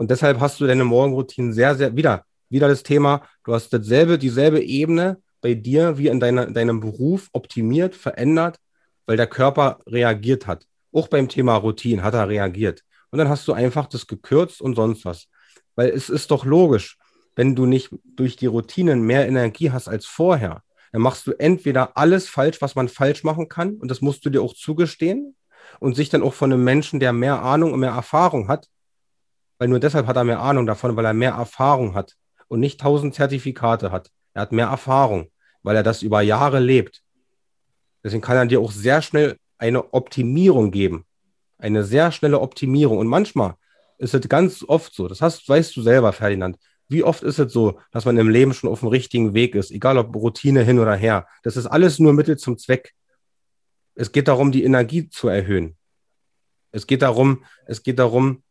Und 0.00 0.10
deshalb 0.10 0.40
hast 0.40 0.58
du 0.58 0.66
deine 0.66 0.84
Morgenroutine 0.84 1.52
sehr, 1.52 1.74
sehr, 1.74 1.94
wieder, 1.94 2.24
wieder 2.48 2.68
das 2.68 2.82
Thema, 2.82 3.20
du 3.44 3.52
hast 3.52 3.70
dasselbe, 3.70 4.16
dieselbe 4.16 4.62
Ebene 4.62 5.20
bei 5.42 5.52
dir 5.52 5.98
wie 5.98 6.06
in, 6.06 6.18
deiner, 6.18 6.46
in 6.46 6.54
deinem 6.54 6.80
Beruf 6.80 7.28
optimiert, 7.34 7.94
verändert, 7.94 8.56
weil 9.04 9.18
der 9.18 9.26
Körper 9.26 9.80
reagiert 9.86 10.46
hat. 10.46 10.64
Auch 10.90 11.08
beim 11.08 11.28
Thema 11.28 11.56
Routine 11.56 12.02
hat 12.02 12.14
er 12.14 12.30
reagiert. 12.30 12.82
Und 13.10 13.18
dann 13.18 13.28
hast 13.28 13.46
du 13.46 13.52
einfach 13.52 13.88
das 13.88 14.06
gekürzt 14.06 14.62
und 14.62 14.74
sonst 14.74 15.04
was. 15.04 15.26
Weil 15.74 15.90
es 15.90 16.08
ist 16.08 16.30
doch 16.30 16.46
logisch, 16.46 16.96
wenn 17.36 17.54
du 17.54 17.66
nicht 17.66 17.90
durch 18.16 18.36
die 18.36 18.46
Routinen 18.46 19.02
mehr 19.02 19.28
Energie 19.28 19.70
hast 19.70 19.86
als 19.86 20.06
vorher, 20.06 20.62
dann 20.92 21.02
machst 21.02 21.26
du 21.26 21.32
entweder 21.32 21.98
alles 21.98 22.26
falsch, 22.26 22.62
was 22.62 22.74
man 22.74 22.88
falsch 22.88 23.22
machen 23.22 23.50
kann, 23.50 23.74
und 23.74 23.90
das 23.90 24.00
musst 24.00 24.24
du 24.24 24.30
dir 24.30 24.40
auch 24.40 24.54
zugestehen 24.54 25.36
und 25.78 25.94
sich 25.94 26.08
dann 26.08 26.22
auch 26.22 26.32
von 26.32 26.50
einem 26.50 26.64
Menschen, 26.64 27.00
der 27.00 27.12
mehr 27.12 27.42
Ahnung 27.42 27.74
und 27.74 27.80
mehr 27.80 27.90
Erfahrung 27.90 28.48
hat, 28.48 28.66
weil 29.60 29.68
nur 29.68 29.78
deshalb 29.78 30.06
hat 30.06 30.16
er 30.16 30.24
mehr 30.24 30.40
Ahnung 30.40 30.64
davon, 30.64 30.96
weil 30.96 31.04
er 31.04 31.12
mehr 31.12 31.32
Erfahrung 31.32 31.94
hat 31.94 32.16
und 32.48 32.60
nicht 32.60 32.80
tausend 32.80 33.14
Zertifikate 33.14 33.92
hat. 33.92 34.10
Er 34.32 34.42
hat 34.42 34.52
mehr 34.52 34.68
Erfahrung, 34.68 35.30
weil 35.62 35.76
er 35.76 35.82
das 35.82 36.00
über 36.00 36.22
Jahre 36.22 36.60
lebt. 36.60 37.02
Deswegen 38.02 38.22
kann 38.22 38.38
er 38.38 38.46
dir 38.46 38.58
auch 38.58 38.72
sehr 38.72 39.02
schnell 39.02 39.36
eine 39.58 39.92
Optimierung 39.92 40.70
geben. 40.70 41.04
Eine 41.58 41.84
sehr 41.84 42.10
schnelle 42.10 42.40
Optimierung. 42.40 42.96
Und 42.96 43.06
manchmal 43.06 43.54
ist 43.98 44.14
es 44.14 44.28
ganz 44.30 44.64
oft 44.66 44.94
so, 44.94 45.08
das 45.08 45.20
hast, 45.20 45.46
weißt 45.46 45.76
du 45.76 45.82
selber, 45.82 46.14
Ferdinand, 46.14 46.56
wie 46.88 47.04
oft 47.04 47.22
ist 47.22 47.38
es 47.38 47.52
so, 47.52 47.78
dass 47.90 48.06
man 48.06 48.16
im 48.16 48.30
Leben 48.30 48.54
schon 48.54 48.70
auf 48.70 48.80
dem 48.80 48.88
richtigen 48.88 49.34
Weg 49.34 49.54
ist, 49.54 49.70
egal 49.72 49.98
ob 49.98 50.16
Routine 50.16 50.62
hin 50.62 50.78
oder 50.78 50.96
her. 50.96 51.26
Das 51.42 51.58
ist 51.58 51.66
alles 51.66 51.98
nur 51.98 52.14
Mittel 52.14 52.38
zum 52.38 52.56
Zweck. 52.56 52.94
Es 53.94 54.10
geht 54.10 54.26
darum, 54.26 54.52
die 54.52 54.64
Energie 54.64 55.10
zu 55.10 55.28
erhöhen. 55.28 55.76
Es 56.72 56.86
geht 56.86 57.02
darum, 57.02 57.44
es 57.66 57.82
geht 57.82 57.98
darum, 57.98 58.42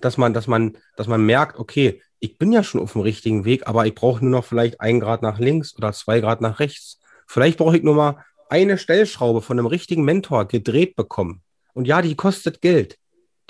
dass 0.00 0.16
man, 0.16 0.34
dass 0.34 0.46
man, 0.46 0.76
dass 0.96 1.06
man 1.06 1.24
merkt, 1.24 1.58
okay, 1.58 2.02
ich 2.18 2.38
bin 2.38 2.52
ja 2.52 2.62
schon 2.62 2.80
auf 2.80 2.92
dem 2.92 3.02
richtigen 3.02 3.44
Weg, 3.44 3.66
aber 3.66 3.86
ich 3.86 3.94
brauche 3.94 4.24
nur 4.24 4.40
noch 4.40 4.44
vielleicht 4.44 4.80
ein 4.80 5.00
Grad 5.00 5.22
nach 5.22 5.38
links 5.38 5.76
oder 5.76 5.92
zwei 5.92 6.20
Grad 6.20 6.40
nach 6.40 6.60
rechts. 6.60 7.00
Vielleicht 7.26 7.58
brauche 7.58 7.76
ich 7.76 7.82
nur 7.82 7.94
mal 7.94 8.24
eine 8.48 8.78
Stellschraube 8.78 9.42
von 9.42 9.58
einem 9.58 9.66
richtigen 9.66 10.04
Mentor 10.04 10.46
gedreht 10.46 10.96
bekommen. 10.96 11.42
Und 11.74 11.86
ja, 11.86 12.00
die 12.00 12.14
kostet 12.14 12.62
Geld. 12.62 12.98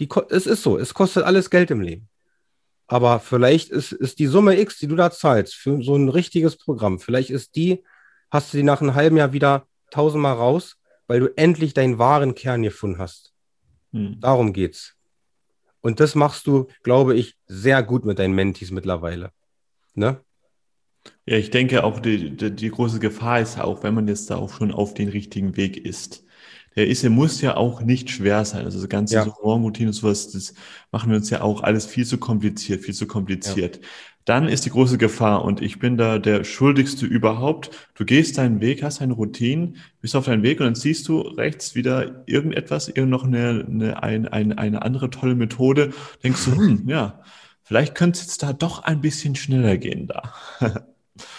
Die, 0.00 0.08
es 0.30 0.46
ist 0.46 0.62
so, 0.62 0.78
es 0.78 0.94
kostet 0.94 1.24
alles 1.24 1.50
Geld 1.50 1.70
im 1.70 1.80
Leben. 1.80 2.08
Aber 2.86 3.20
vielleicht 3.20 3.70
ist, 3.70 3.92
ist 3.92 4.18
die 4.18 4.26
Summe 4.26 4.58
X, 4.60 4.78
die 4.78 4.86
du 4.86 4.96
da 4.96 5.10
zahlst, 5.10 5.54
für 5.54 5.82
so 5.82 5.96
ein 5.96 6.08
richtiges 6.08 6.56
Programm, 6.56 6.98
vielleicht 6.98 7.30
ist 7.30 7.56
die, 7.56 7.82
hast 8.30 8.52
du 8.52 8.58
die 8.58 8.62
nach 8.62 8.80
einem 8.80 8.94
halben 8.94 9.16
Jahr 9.16 9.32
wieder 9.32 9.66
tausendmal 9.90 10.34
raus, 10.34 10.76
weil 11.06 11.20
du 11.20 11.36
endlich 11.36 11.74
deinen 11.74 11.98
wahren 11.98 12.34
Kern 12.34 12.62
gefunden 12.62 12.98
hast. 12.98 13.32
Hm. 13.92 14.20
Darum 14.20 14.52
geht's. 14.52 14.95
Und 15.86 16.00
das 16.00 16.16
machst 16.16 16.48
du, 16.48 16.66
glaube 16.82 17.14
ich, 17.14 17.36
sehr 17.46 17.80
gut 17.84 18.04
mit 18.04 18.18
deinen 18.18 18.34
Mentis 18.34 18.72
mittlerweile. 18.72 19.30
Ne? 19.94 20.20
Ja, 21.26 21.36
ich 21.36 21.50
denke 21.50 21.84
auch, 21.84 22.00
die, 22.00 22.36
die, 22.36 22.50
die 22.50 22.70
große 22.70 22.98
Gefahr 22.98 23.40
ist 23.40 23.60
auch, 23.60 23.84
wenn 23.84 23.94
man 23.94 24.08
jetzt 24.08 24.28
da 24.28 24.34
auch 24.34 24.52
schon 24.52 24.72
auf 24.72 24.94
den 24.94 25.08
richtigen 25.08 25.56
Weg 25.56 25.76
ist. 25.76 26.24
Der 26.74 26.88
ist, 26.88 27.04
er 27.04 27.10
muss 27.10 27.40
ja 27.40 27.56
auch 27.56 27.82
nicht 27.82 28.10
schwer 28.10 28.44
sein. 28.44 28.64
Also 28.64 28.80
das 28.80 28.88
ganze 28.88 29.14
ja. 29.14 29.24
so 29.24 29.32
Morgenroutine 29.40 29.90
und 29.90 29.92
sowas, 29.92 30.32
das 30.32 30.54
machen 30.90 31.10
wir 31.10 31.18
uns 31.18 31.30
ja 31.30 31.42
auch 31.42 31.62
alles 31.62 31.86
viel 31.86 32.04
zu 32.04 32.18
kompliziert, 32.18 32.82
viel 32.82 32.94
zu 32.94 33.06
kompliziert. 33.06 33.76
Ja. 33.76 33.82
Dann 34.26 34.48
ist 34.48 34.66
die 34.66 34.70
große 34.70 34.98
Gefahr 34.98 35.44
und 35.44 35.62
ich 35.62 35.78
bin 35.78 35.96
da 35.96 36.18
der 36.18 36.42
Schuldigste 36.42 37.06
überhaupt. 37.06 37.70
Du 37.94 38.04
gehst 38.04 38.38
deinen 38.38 38.60
Weg, 38.60 38.82
hast 38.82 39.00
eine 39.00 39.12
Routine, 39.12 39.74
bist 40.00 40.16
auf 40.16 40.26
deinem 40.26 40.42
Weg 40.42 40.58
und 40.58 40.66
dann 40.66 40.74
siehst 40.74 41.06
du 41.06 41.20
rechts 41.20 41.76
wieder 41.76 42.24
irgendetwas, 42.26 42.88
irgend 42.88 43.10
noch 43.12 43.22
eine, 43.24 43.64
eine, 44.02 44.32
eine, 44.32 44.58
eine 44.58 44.82
andere 44.82 45.10
tolle 45.10 45.36
Methode. 45.36 45.92
Denkst 46.24 46.44
du, 46.44 46.56
hm, 46.56 46.88
ja, 46.88 47.22
vielleicht 47.62 47.94
könnte 47.94 48.18
es 48.18 48.26
jetzt 48.26 48.42
da 48.42 48.52
doch 48.52 48.82
ein 48.82 49.00
bisschen 49.00 49.36
schneller 49.36 49.76
gehen 49.78 50.08
da. 50.08 50.34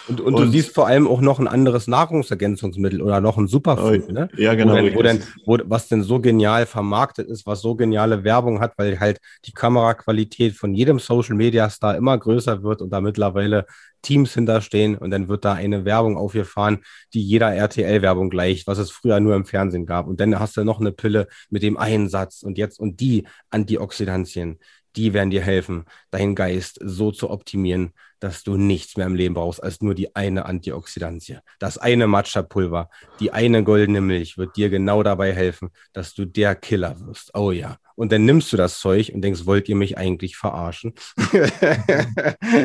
Und, 0.08 0.20
und, 0.20 0.34
und, 0.34 0.44
du 0.44 0.50
siehst 0.50 0.74
vor 0.74 0.86
allem 0.86 1.06
auch 1.06 1.20
noch 1.20 1.38
ein 1.38 1.48
anderes 1.48 1.86
Nahrungsergänzungsmittel 1.86 3.02
oder 3.02 3.20
noch 3.20 3.38
ein 3.38 3.46
Superfood, 3.46 4.04
oh, 4.08 4.12
ne? 4.12 4.28
Ja, 4.36 4.54
genau. 4.54 4.72
Wo 4.72 4.76
denn, 4.76 4.94
wo 4.94 5.02
denn, 5.02 5.22
wo, 5.44 5.58
was 5.64 5.88
denn 5.88 6.02
so 6.02 6.20
genial 6.20 6.66
vermarktet 6.66 7.28
ist, 7.28 7.46
was 7.46 7.60
so 7.60 7.74
geniale 7.74 8.24
Werbung 8.24 8.60
hat, 8.60 8.72
weil 8.76 8.98
halt 9.00 9.18
die 9.44 9.52
Kameraqualität 9.52 10.54
von 10.54 10.74
jedem 10.74 10.98
Social 10.98 11.34
Media 11.34 11.68
Star 11.70 11.96
immer 11.96 12.16
größer 12.16 12.62
wird 12.62 12.82
und 12.82 12.90
da 12.90 13.00
mittlerweile 13.00 13.66
Teams 14.02 14.34
hinterstehen 14.34 14.96
und 14.96 15.10
dann 15.10 15.28
wird 15.28 15.44
da 15.44 15.54
eine 15.54 15.84
Werbung 15.84 16.16
aufgefahren, 16.16 16.78
die 17.14 17.22
jeder 17.22 17.52
RTL-Werbung 17.54 18.30
gleicht, 18.30 18.66
was 18.66 18.78
es 18.78 18.90
früher 18.90 19.20
nur 19.20 19.34
im 19.34 19.44
Fernsehen 19.44 19.86
gab. 19.86 20.06
Und 20.06 20.20
dann 20.20 20.38
hast 20.38 20.56
du 20.56 20.64
noch 20.64 20.80
eine 20.80 20.92
Pille 20.92 21.26
mit 21.50 21.62
dem 21.62 21.76
Einsatz 21.76 22.42
und 22.42 22.58
jetzt 22.58 22.78
und 22.78 23.00
die 23.00 23.26
Antioxidantien 23.50 24.58
die 24.98 25.14
werden 25.14 25.30
dir 25.30 25.42
helfen, 25.42 25.84
deinen 26.10 26.34
Geist 26.34 26.78
so 26.82 27.12
zu 27.12 27.30
optimieren, 27.30 27.92
dass 28.18 28.42
du 28.42 28.56
nichts 28.56 28.96
mehr 28.96 29.06
im 29.06 29.14
Leben 29.14 29.34
brauchst 29.34 29.62
als 29.62 29.80
nur 29.80 29.94
die 29.94 30.16
eine 30.16 30.44
Antioxidantie. 30.44 31.38
Das 31.60 31.78
eine 31.78 32.08
Matcha-Pulver, 32.08 32.90
die 33.20 33.30
eine 33.30 33.62
goldene 33.62 34.00
Milch 34.00 34.36
wird 34.36 34.56
dir 34.56 34.70
genau 34.70 35.04
dabei 35.04 35.32
helfen, 35.32 35.70
dass 35.92 36.14
du 36.14 36.24
der 36.24 36.56
Killer 36.56 36.96
wirst. 37.06 37.30
Oh 37.34 37.52
ja. 37.52 37.78
Und 37.94 38.10
dann 38.10 38.24
nimmst 38.24 38.52
du 38.52 38.56
das 38.56 38.80
Zeug 38.80 39.12
und 39.14 39.22
denkst, 39.22 39.46
wollt 39.46 39.68
ihr 39.68 39.76
mich 39.76 39.96
eigentlich 39.96 40.36
verarschen? 40.36 40.94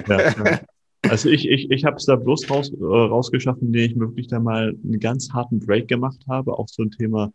ja. 0.08 0.60
Also 1.04 1.30
ich, 1.30 1.48
ich, 1.48 1.70
ich 1.70 1.86
habe 1.86 1.98
es 1.98 2.06
da 2.06 2.16
bloß 2.16 2.50
raus, 2.50 2.72
äh, 2.72 2.84
rausgeschaffen, 2.84 3.68
indem 3.68 3.92
ich 3.92 4.00
wirklich 4.00 4.28
da 4.28 4.40
mal 4.40 4.74
einen 4.84 5.00
ganz 5.00 5.32
harten 5.34 5.60
Break 5.60 5.88
gemacht 5.88 6.26
habe, 6.28 6.58
auch 6.58 6.68
so 6.68 6.82
ein 6.82 6.92
Thema 6.92 7.32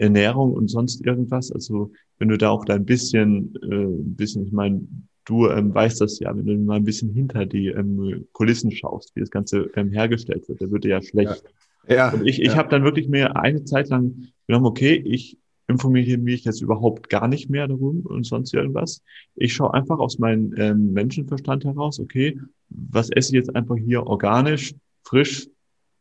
Ernährung 0.00 0.52
und 0.52 0.68
sonst 0.68 1.04
irgendwas. 1.04 1.52
Also 1.52 1.92
wenn 2.18 2.28
du 2.28 2.38
da 2.38 2.50
auch 2.50 2.64
da 2.64 2.74
ein 2.74 2.84
bisschen, 2.84 3.54
äh, 3.62 3.66
ein 3.66 4.16
bisschen, 4.16 4.46
ich 4.46 4.52
meine, 4.52 4.86
du 5.24 5.48
ähm, 5.48 5.74
weißt 5.74 6.00
das 6.00 6.18
ja, 6.18 6.36
wenn 6.36 6.46
du 6.46 6.56
mal 6.58 6.76
ein 6.76 6.84
bisschen 6.84 7.12
hinter 7.12 7.46
die 7.46 7.68
ähm, 7.68 8.26
Kulissen 8.32 8.72
schaust, 8.72 9.14
wie 9.14 9.20
das 9.20 9.30
Ganze 9.30 9.70
ähm, 9.76 9.90
hergestellt 9.90 10.48
wird, 10.48 10.60
da 10.60 10.70
wird 10.70 10.84
ja 10.84 11.00
schlecht. 11.02 11.44
Ja. 11.88 11.94
ja 11.94 12.12
und 12.12 12.26
ich, 12.26 12.40
ich 12.40 12.48
ja. 12.48 12.56
habe 12.56 12.68
dann 12.68 12.84
wirklich 12.84 13.08
mir 13.08 13.36
eine 13.36 13.64
Zeit 13.64 13.88
lang 13.90 14.28
genommen, 14.46 14.66
okay, 14.66 14.94
ich 14.94 15.38
informiere 15.68 16.18
mich 16.18 16.44
jetzt 16.44 16.60
überhaupt 16.60 17.08
gar 17.08 17.28
nicht 17.28 17.48
mehr 17.48 17.68
darum 17.68 18.00
und 18.00 18.24
sonst 18.24 18.52
irgendwas. 18.52 19.02
Ich 19.36 19.54
schaue 19.54 19.72
einfach 19.72 19.98
aus 19.98 20.18
meinem 20.18 20.52
ähm, 20.56 20.92
Menschenverstand 20.92 21.64
heraus, 21.64 22.00
okay, 22.00 22.40
was 22.68 23.10
esse 23.10 23.30
ich 23.30 23.36
jetzt 23.36 23.54
einfach 23.54 23.76
hier 23.76 24.06
organisch, 24.06 24.74
frisch, 25.04 25.48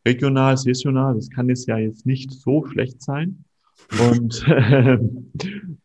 regional, 0.06 0.58
saisonal, 0.58 1.16
das 1.16 1.30
kann 1.30 1.50
jetzt 1.50 1.68
ja 1.68 1.78
jetzt 1.78 2.06
nicht 2.06 2.32
so 2.32 2.66
schlecht 2.66 3.02
sein. 3.02 3.44
Und 4.00 4.46
äh, 4.48 4.98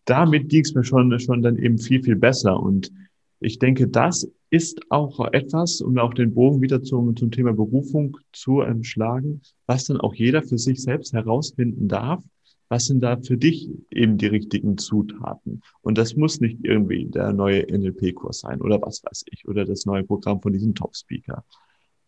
damit 0.05 0.49
ging 0.49 0.63
es 0.63 0.75
mir 0.75 0.85
schon, 0.85 1.19
schon 1.19 1.43
dann 1.43 1.57
eben 1.57 1.79
viel, 1.79 2.03
viel 2.03 2.17
besser. 2.17 2.61
Und 2.61 2.93
ich 3.41 3.59
denke, 3.59 3.89
das 3.89 4.29
ist 4.51 4.81
auch 4.91 5.33
etwas, 5.33 5.81
um 5.81 5.99
auch 5.99 6.15
den 6.15 6.33
Bogen 6.33 6.63
wieder 6.63 6.83
zum, 6.83 7.17
zum 7.17 7.31
Thema 7.31 7.53
Berufung 7.53 8.17
zu 8.33 8.63
ähm, 8.63 8.85
schlagen, 8.85 9.43
was 9.67 9.85
dann 9.85 10.01
auch 10.01 10.15
jeder 10.15 10.43
für 10.43 10.59
sich 10.59 10.81
selbst 10.81 11.13
herausfinden 11.13 11.89
darf. 11.89 12.23
Was 12.69 12.87
sind 12.87 13.01
da 13.01 13.19
für 13.19 13.37
dich 13.37 13.69
eben 13.91 14.17
die 14.17 14.27
richtigen 14.27 14.79
Zutaten? 14.79 15.61
Und 15.83 15.99
das 15.99 16.17
muss 16.17 16.41
nicht 16.41 16.59
irgendwie 16.63 17.05
der 17.07 17.33
neue 17.33 17.63
NLP-Kurs 17.71 18.41
sein 18.41 18.61
oder 18.61 18.81
was 18.81 19.03
weiß 19.05 19.25
ich 19.31 19.47
oder 19.47 19.65
das 19.65 19.85
neue 19.85 20.05
Programm 20.05 20.41
von 20.41 20.53
diesem 20.53 20.75
Top-Speaker, 20.75 21.45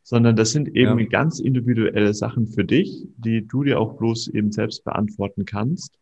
sondern 0.08 0.36
das 0.36 0.52
sind 0.52 0.68
eben 0.76 1.00
ja. 1.00 1.06
ganz 1.06 1.40
individuelle 1.40 2.14
Sachen 2.14 2.46
für 2.46 2.64
dich, 2.64 3.08
die 3.16 3.44
du 3.44 3.64
dir 3.64 3.80
auch 3.80 3.94
bloß 3.94 4.28
eben 4.28 4.52
selbst 4.52 4.84
beantworten 4.84 5.44
kannst. 5.44 5.98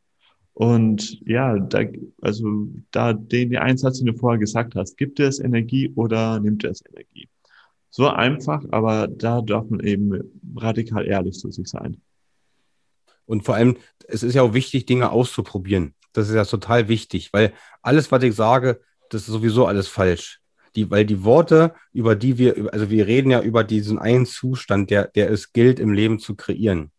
Und 0.52 1.22
ja, 1.26 1.58
da, 1.58 1.84
also 2.20 2.68
da 2.90 3.14
den, 3.14 3.48
den 3.48 3.58
einen 3.60 3.78
Satz, 3.78 4.00
den 4.00 4.08
du 4.08 4.12
vorher 4.12 4.38
gesagt 4.38 4.74
hast, 4.74 4.98
gibt 4.98 5.20
es 5.20 5.40
Energie 5.40 5.90
oder 5.94 6.38
nimmt 6.38 6.64
es 6.64 6.84
Energie? 6.86 7.30
So 7.88 8.06
einfach, 8.10 8.62
aber 8.72 9.08
da 9.08 9.40
darf 9.40 9.70
man 9.70 9.80
eben 9.80 10.20
radikal 10.54 11.06
ehrlich 11.06 11.38
zu 11.38 11.50
sich 11.50 11.66
sein. 11.66 11.96
Und 13.24 13.46
vor 13.46 13.54
allem, 13.54 13.78
es 14.06 14.22
ist 14.22 14.34
ja 14.34 14.42
auch 14.42 14.52
wichtig, 14.52 14.84
Dinge 14.84 15.12
auszuprobieren. 15.12 15.94
Das 16.12 16.28
ist 16.28 16.34
ja 16.34 16.44
total 16.44 16.88
wichtig, 16.88 17.32
weil 17.32 17.54
alles, 17.80 18.12
was 18.12 18.22
ich 18.22 18.34
sage, 18.34 18.82
das 19.08 19.22
ist 19.22 19.28
sowieso 19.28 19.64
alles 19.64 19.88
falsch 19.88 20.42
die, 20.76 20.90
weil 20.90 21.04
die 21.04 21.24
Worte, 21.24 21.74
über 21.92 22.16
die 22.16 22.38
wir, 22.38 22.72
also 22.72 22.90
wir 22.90 23.06
reden 23.06 23.30
ja 23.30 23.40
über 23.40 23.64
diesen 23.64 23.98
einen 23.98 24.26
Zustand, 24.26 24.90
der, 24.90 25.08
der 25.08 25.30
es 25.30 25.52
gilt, 25.52 25.78
im 25.78 25.92
Leben 25.92 26.18
zu 26.18 26.34
kreieren. 26.34 26.90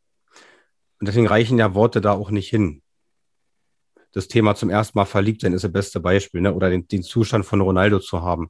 Und 0.99 1.07
deswegen 1.07 1.27
reichen 1.27 1.57
ja 1.57 1.73
Worte 1.73 2.01
da 2.01 2.13
auch 2.13 2.31
nicht 2.31 2.49
hin. 2.49 2.81
Das 4.11 4.29
Thema 4.29 4.55
zum 4.55 4.69
ersten 4.69 4.97
Mal 4.97 5.05
verliebt 5.05 5.41
sein 5.41 5.53
ist 5.53 5.63
das 5.63 5.71
beste 5.71 5.99
Beispiel, 5.99 6.41
ne? 6.41 6.53
oder 6.53 6.69
den, 6.69 6.87
den 6.87 7.03
Zustand 7.03 7.45
von 7.45 7.59
Ronaldo 7.59 7.99
zu 7.99 8.21
haben. 8.21 8.49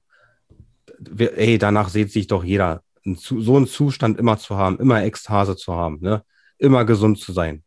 Ey, 1.18 1.58
danach 1.58 1.90
sieht 1.90 2.12
sich 2.12 2.28
doch 2.28 2.44
jeder, 2.44 2.84
so 3.04 3.56
einen 3.56 3.68
Zustand 3.68 4.20
immer 4.20 4.38
zu 4.38 4.56
haben, 4.56 4.80
immer 4.80 5.04
Ekstase 5.04 5.56
zu 5.56 5.74
haben, 5.74 6.00
ne? 6.02 6.24
immer 6.60 6.86
gesund 6.86 7.20
zu 7.20 7.34
sein, 7.34 7.64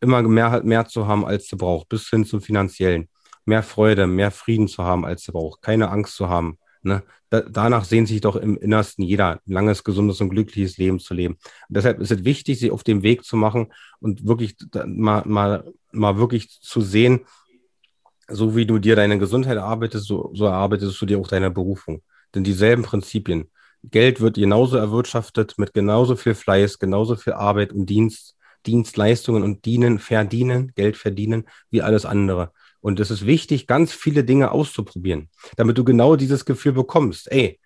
immer 0.00 0.22
mehr, 0.22 0.62
mehr 0.64 0.86
zu 0.86 1.06
haben, 1.06 1.26
als 1.26 1.46
du 1.48 1.56
brauchst, 1.56 1.88
bis 1.88 2.08
hin 2.08 2.24
zum 2.24 2.40
finanziellen. 2.40 3.08
Mehr 3.44 3.62
Freude, 3.62 4.06
mehr 4.06 4.30
Frieden 4.30 4.68
zu 4.68 4.84
haben, 4.84 5.04
als 5.04 5.24
du 5.24 5.32
brauchst, 5.32 5.62
keine 5.62 5.90
Angst 5.90 6.14
zu 6.14 6.28
haben, 6.28 6.58
Ne? 6.82 7.02
Da, 7.30 7.40
danach 7.40 7.84
sehnt 7.84 8.08
sich 8.08 8.20
doch 8.20 8.36
im 8.36 8.56
Innersten 8.56 9.04
jeder, 9.04 9.40
ein 9.46 9.52
langes, 9.52 9.84
gesundes 9.84 10.20
und 10.20 10.30
glückliches 10.30 10.78
Leben 10.78 10.98
zu 10.98 11.14
leben. 11.14 11.34
Und 11.34 11.76
deshalb 11.76 12.00
ist 12.00 12.10
es 12.10 12.24
wichtig, 12.24 12.58
sich 12.58 12.70
auf 12.70 12.82
dem 12.82 13.02
Weg 13.02 13.24
zu 13.24 13.36
machen 13.36 13.72
und 14.00 14.26
wirklich 14.26 14.56
mal, 14.86 15.22
mal, 15.24 15.64
mal 15.92 16.18
wirklich 16.18 16.60
zu 16.60 16.80
sehen, 16.80 17.20
so 18.28 18.56
wie 18.56 18.66
du 18.66 18.78
dir 18.78 18.96
deine 18.96 19.18
Gesundheit 19.18 19.56
erarbeitest, 19.56 20.06
so, 20.06 20.30
so 20.34 20.46
erarbeitest 20.46 21.00
du 21.00 21.06
dir 21.06 21.18
auch 21.18 21.28
deine 21.28 21.50
Berufung. 21.50 22.02
Denn 22.34 22.44
dieselben 22.44 22.82
Prinzipien. 22.82 23.50
Geld 23.84 24.20
wird 24.20 24.36
genauso 24.36 24.76
erwirtschaftet 24.76 25.54
mit 25.58 25.74
genauso 25.74 26.16
viel 26.16 26.34
Fleiß, 26.34 26.78
genauso 26.78 27.16
viel 27.16 27.32
Arbeit 27.32 27.72
und 27.72 27.86
Dienst, 27.86 28.36
Dienstleistungen 28.66 29.42
und 29.42 29.64
dienen, 29.64 29.98
verdienen, 29.98 30.72
Geld 30.74 30.96
verdienen, 30.96 31.48
wie 31.70 31.82
alles 31.82 32.04
andere. 32.04 32.52
Und 32.82 32.98
es 32.98 33.10
ist 33.10 33.24
wichtig, 33.24 33.66
ganz 33.66 33.92
viele 33.92 34.24
Dinge 34.24 34.50
auszuprobieren, 34.50 35.30
damit 35.56 35.78
du 35.78 35.84
genau 35.84 36.16
dieses 36.16 36.44
Gefühl 36.44 36.72
bekommst. 36.72 37.30
Ey, 37.30 37.60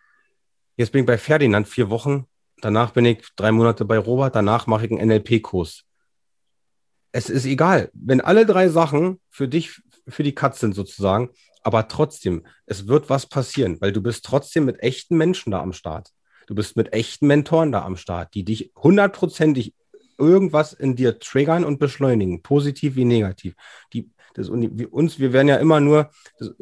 jetzt 0.77 0.93
bin 0.93 1.01
ich 1.01 1.07
bei 1.07 1.19
Ferdinand 1.19 1.67
vier 1.67 1.89
Wochen, 1.89 2.27
danach 2.61 2.91
bin 2.91 3.07
ich 3.07 3.27
drei 3.35 3.51
Monate 3.51 3.87
bei 3.87 3.99
Robert, 3.99 4.37
danach 4.37 4.67
mache 4.67 4.87
ich 4.87 4.93
einen 4.93 5.09
NLP-Kurs. 5.09 5.85
Es 7.13 7.31
ist 7.31 7.47
egal, 7.47 7.91
wenn 7.95 8.21
alle 8.21 8.45
drei 8.45 8.69
Sachen 8.69 9.19
für 9.31 9.49
dich, 9.49 9.81
für 10.07 10.23
die 10.23 10.35
Katz 10.35 10.61
sind 10.61 10.75
sozusagen, 10.75 11.31
aber 11.63 11.89
trotzdem, 11.89 12.47
es 12.67 12.87
wird 12.87 13.09
was 13.09 13.27
passieren, 13.27 13.81
weil 13.81 13.93
du 13.93 14.03
bist 14.03 14.23
trotzdem 14.23 14.67
mit 14.67 14.83
echten 14.83 15.17
Menschen 15.17 15.51
da 15.51 15.61
am 15.63 15.73
Start. 15.73 16.11
Du 16.47 16.55
bist 16.55 16.77
mit 16.77 16.93
echten 16.93 17.27
Mentoren 17.27 17.73
da 17.73 17.85
am 17.85 17.97
Start, 17.97 18.35
die 18.35 18.45
dich 18.45 18.71
hundertprozentig 18.77 19.75
irgendwas 20.19 20.75
in 20.75 20.95
dir 20.95 21.19
triggern 21.19 21.65
und 21.65 21.79
beschleunigen, 21.79 22.43
positiv 22.43 22.97
wie 22.97 23.05
negativ. 23.05 23.55
Die, 23.93 24.11
das 24.37 24.49
Uni 24.49 24.87
uns, 24.87 25.19
wir 25.19 25.33
werden 25.33 25.49
ja 25.49 25.57
immer 25.57 25.81
nur 25.81 26.11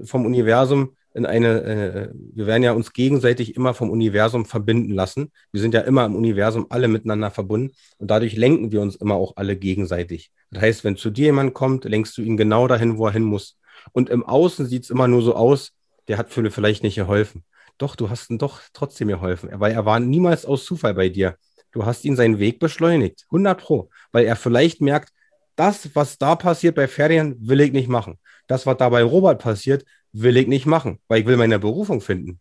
vom 0.04 0.26
Universum 0.26 0.96
in 1.14 1.26
eine, 1.26 1.62
äh, 1.62 2.08
wir 2.12 2.46
werden 2.46 2.64
ja 2.64 2.72
uns 2.72 2.92
gegenseitig 2.92 3.54
immer 3.56 3.72
vom 3.72 3.90
Universum 3.90 4.44
verbinden 4.46 4.92
lassen. 4.92 5.30
Wir 5.52 5.60
sind 5.60 5.72
ja 5.72 5.80
immer 5.80 6.04
im 6.04 6.16
Universum 6.16 6.66
alle 6.70 6.88
miteinander 6.88 7.30
verbunden 7.30 7.72
und 7.98 8.10
dadurch 8.10 8.36
lenken 8.36 8.72
wir 8.72 8.80
uns 8.80 8.96
immer 8.96 9.14
auch 9.14 9.36
alle 9.36 9.56
gegenseitig. 9.56 10.32
Das 10.50 10.62
heißt, 10.62 10.84
wenn 10.84 10.96
zu 10.96 11.10
dir 11.10 11.26
jemand 11.26 11.54
kommt, 11.54 11.84
lenkst 11.84 12.16
du 12.18 12.22
ihn 12.22 12.36
genau 12.36 12.66
dahin, 12.66 12.98
wo 12.98 13.06
er 13.06 13.12
hin 13.12 13.22
muss. 13.22 13.58
Und 13.92 14.10
im 14.10 14.24
Außen 14.24 14.66
sieht 14.66 14.84
es 14.84 14.90
immer 14.90 15.06
nur 15.06 15.22
so 15.22 15.34
aus, 15.36 15.72
der 16.08 16.18
hat 16.18 16.30
vielleicht 16.30 16.82
nicht 16.82 16.96
geholfen. 16.96 17.44
doch, 17.78 17.96
du 17.96 18.08
hast 18.10 18.30
ihm 18.30 18.38
doch 18.38 18.60
trotzdem 18.72 19.08
geholfen, 19.08 19.50
weil 19.54 19.72
er 19.72 19.84
war 19.84 19.98
niemals 19.98 20.44
aus 20.44 20.64
Zufall 20.64 20.94
bei 20.94 21.08
dir. 21.08 21.36
Du 21.72 21.84
hast 21.84 22.04
ihn 22.04 22.14
seinen 22.14 22.38
Weg 22.38 22.60
beschleunigt, 22.60 23.24
100 23.30 23.60
Pro, 23.60 23.90
weil 24.12 24.26
er 24.26 24.36
vielleicht 24.36 24.80
merkt, 24.80 25.12
das, 25.56 25.94
was 25.94 26.18
da 26.18 26.36
passiert 26.36 26.74
bei 26.74 26.88
Ferien, 26.88 27.36
will 27.40 27.60
ich 27.60 27.72
nicht 27.72 27.88
machen. 27.88 28.18
Das, 28.46 28.66
was 28.66 28.76
da 28.76 28.88
bei 28.88 29.02
Robert 29.02 29.40
passiert, 29.40 29.84
will 30.12 30.36
ich 30.36 30.46
nicht 30.46 30.66
machen, 30.66 31.00
weil 31.08 31.20
ich 31.20 31.26
will 31.26 31.36
meine 31.36 31.58
Berufung 31.58 32.00
finden. 32.00 32.40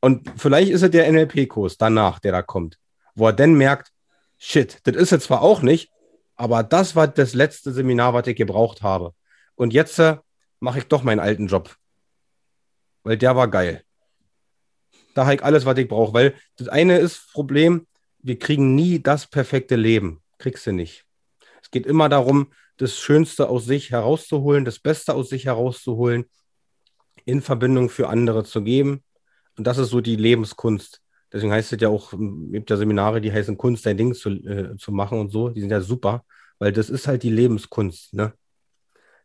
Und 0.00 0.30
vielleicht 0.36 0.70
ist 0.70 0.82
es 0.82 0.90
der 0.90 1.10
NLP-Kurs 1.10 1.78
danach, 1.78 2.18
der 2.18 2.32
da 2.32 2.42
kommt, 2.42 2.78
wo 3.14 3.26
er 3.26 3.32
dann 3.32 3.54
merkt, 3.54 3.92
shit, 4.38 4.80
das 4.84 4.96
ist 4.96 5.12
es 5.12 5.24
zwar 5.24 5.42
auch 5.42 5.62
nicht, 5.62 5.90
aber 6.36 6.62
das 6.62 6.94
war 6.94 7.08
das 7.08 7.34
letzte 7.34 7.72
Seminar, 7.72 8.12
was 8.12 8.26
ich 8.26 8.36
gebraucht 8.36 8.82
habe. 8.82 9.14
Und 9.54 9.72
jetzt 9.72 9.98
äh, 9.98 10.18
mache 10.60 10.78
ich 10.78 10.84
doch 10.84 11.02
meinen 11.02 11.20
alten 11.20 11.46
Job. 11.46 11.74
Weil 13.02 13.16
der 13.16 13.36
war 13.36 13.48
geil. 13.48 13.82
Da 15.14 15.24
habe 15.24 15.36
ich 15.36 15.42
alles, 15.42 15.64
was 15.64 15.78
ich 15.78 15.88
brauche. 15.88 16.12
Weil 16.12 16.34
das 16.56 16.68
eine 16.68 16.98
ist 16.98 17.32
Problem, 17.32 17.86
wir 18.18 18.38
kriegen 18.38 18.74
nie 18.74 19.02
das 19.02 19.26
perfekte 19.26 19.76
Leben. 19.76 20.22
Kriegst 20.38 20.66
du 20.66 20.72
nicht. 20.72 21.05
Es 21.66 21.72
geht 21.72 21.84
immer 21.84 22.08
darum, 22.08 22.52
das 22.76 22.96
Schönste 22.96 23.48
aus 23.48 23.64
sich 23.64 23.90
herauszuholen, 23.90 24.64
das 24.64 24.78
Beste 24.78 25.14
aus 25.14 25.30
sich 25.30 25.46
herauszuholen, 25.46 26.26
in 27.24 27.42
Verbindung 27.42 27.88
für 27.88 28.08
andere 28.08 28.44
zu 28.44 28.62
geben. 28.62 29.02
Und 29.58 29.66
das 29.66 29.76
ist 29.76 29.90
so 29.90 30.00
die 30.00 30.14
Lebenskunst. 30.14 31.02
Deswegen 31.32 31.50
heißt 31.50 31.72
es 31.72 31.80
ja 31.80 31.88
auch, 31.88 32.12
es 32.12 32.18
gibt 32.52 32.70
ja 32.70 32.76
Seminare, 32.76 33.20
die 33.20 33.32
heißen 33.32 33.56
Kunst, 33.56 33.84
dein 33.84 33.96
Ding 33.96 34.14
zu, 34.14 34.30
äh, 34.30 34.76
zu 34.76 34.92
machen 34.92 35.18
und 35.18 35.30
so. 35.30 35.48
Die 35.48 35.60
sind 35.60 35.70
ja 35.70 35.80
super, 35.80 36.24
weil 36.60 36.72
das 36.72 36.88
ist 36.88 37.08
halt 37.08 37.24
die 37.24 37.30
Lebenskunst, 37.30 38.14
ne? 38.14 38.32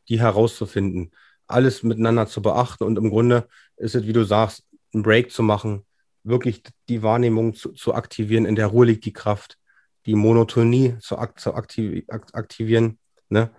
Die 0.10 0.19
herauszufinden, 0.19 1.12
alles 1.45 1.83
miteinander 1.83 2.25
zu 2.25 2.41
beachten 2.41 2.86
und 2.86 2.98
im 2.98 3.12
Grunde 3.12 3.48
ist 3.77 3.93
es, 3.93 4.07
wie 4.07 4.13
du 4.13 4.24
sagst, 4.24 4.65
einen 4.95 5.03
Break 5.03 5.31
zu 5.31 5.43
machen, 5.43 5.86
wirklich 6.24 6.63
die 6.89 7.03
Wahrnehmung 7.03 7.53
zu, 7.53 7.74
zu 7.74 7.93
aktivieren. 7.93 8.45
In 8.45 8.55
der 8.55 8.67
Ruhe 8.67 8.88
liegt 8.88 9.05
die 9.05 9.13
Kraft, 9.13 9.60
die 10.05 10.15
Monotonie 10.15 10.98
zu, 11.00 11.15
zu 11.36 11.53
aktiv 11.53 12.05
aktivieren, 12.10 12.98
ne? 13.29 13.51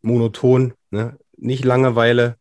Monoton, 0.00 0.74
ne? 0.90 1.18
Nicht 1.36 1.64
Langeweile. 1.64 2.36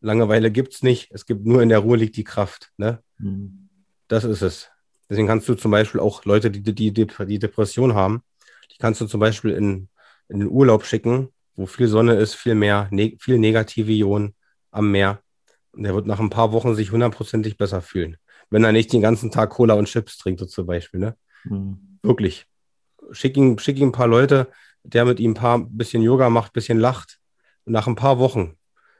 Langeweile 0.00 0.50
gibt 0.50 0.74
es 0.74 0.82
nicht. 0.82 1.10
Es 1.12 1.26
gibt 1.26 1.46
nur 1.46 1.62
in 1.62 1.68
der 1.68 1.78
Ruhe 1.78 1.96
liegt 1.96 2.16
die 2.16 2.24
Kraft, 2.24 2.70
ne? 2.76 3.02
Mhm. 3.18 3.68
Das 4.08 4.24
ist 4.24 4.42
es. 4.42 4.70
Deswegen 5.08 5.26
kannst 5.26 5.48
du 5.48 5.54
zum 5.54 5.70
Beispiel 5.70 6.00
auch 6.00 6.24
Leute, 6.24 6.50
die, 6.50 6.62
die, 6.62 6.92
die 6.92 7.38
Depression 7.38 7.94
haben, 7.94 8.22
die 8.72 8.78
kannst 8.78 9.00
du 9.00 9.06
zum 9.06 9.20
Beispiel 9.20 9.52
in, 9.52 9.88
in 10.28 10.40
den 10.40 10.48
Urlaub 10.48 10.84
schicken, 10.84 11.28
wo 11.54 11.66
viel 11.66 11.88
Sonne 11.88 12.14
ist, 12.14 12.34
viel 12.34 12.54
mehr, 12.54 12.88
ne, 12.90 13.16
viel 13.20 13.38
negative 13.38 13.92
Ionen 13.92 14.34
am 14.70 14.90
Meer. 14.90 15.20
Und 15.72 15.84
der 15.84 15.94
wird 15.94 16.06
nach 16.06 16.20
ein 16.20 16.30
paar 16.30 16.52
Wochen 16.52 16.74
sich 16.74 16.90
hundertprozentig 16.90 17.56
besser 17.56 17.82
fühlen. 17.82 18.16
Wenn 18.50 18.64
er 18.64 18.72
nicht 18.72 18.92
den 18.92 19.00
ganzen 19.00 19.30
Tag 19.30 19.50
Cola 19.50 19.74
und 19.74 19.86
Chips 19.86 20.18
trinkt, 20.18 20.40
so 20.40 20.46
zum 20.46 20.66
Beispiel. 20.66 21.00
Ne? 21.00 21.16
Mhm. 21.44 21.98
Wirklich. 22.02 22.46
Schick 23.12 23.36
ihm, 23.36 23.58
schick 23.58 23.78
ihm 23.78 23.88
ein 23.88 23.92
paar 23.92 24.08
Leute, 24.08 24.48
der 24.82 25.04
mit 25.04 25.20
ihm 25.20 25.32
ein 25.32 25.34
paar 25.34 25.58
bisschen 25.58 26.02
Yoga 26.02 26.30
macht, 26.30 26.52
bisschen 26.52 26.78
lacht. 26.78 27.18
Und 27.64 27.72
nach 27.72 27.86
ein 27.86 27.96
paar 27.96 28.18
Wochen, 28.18 28.56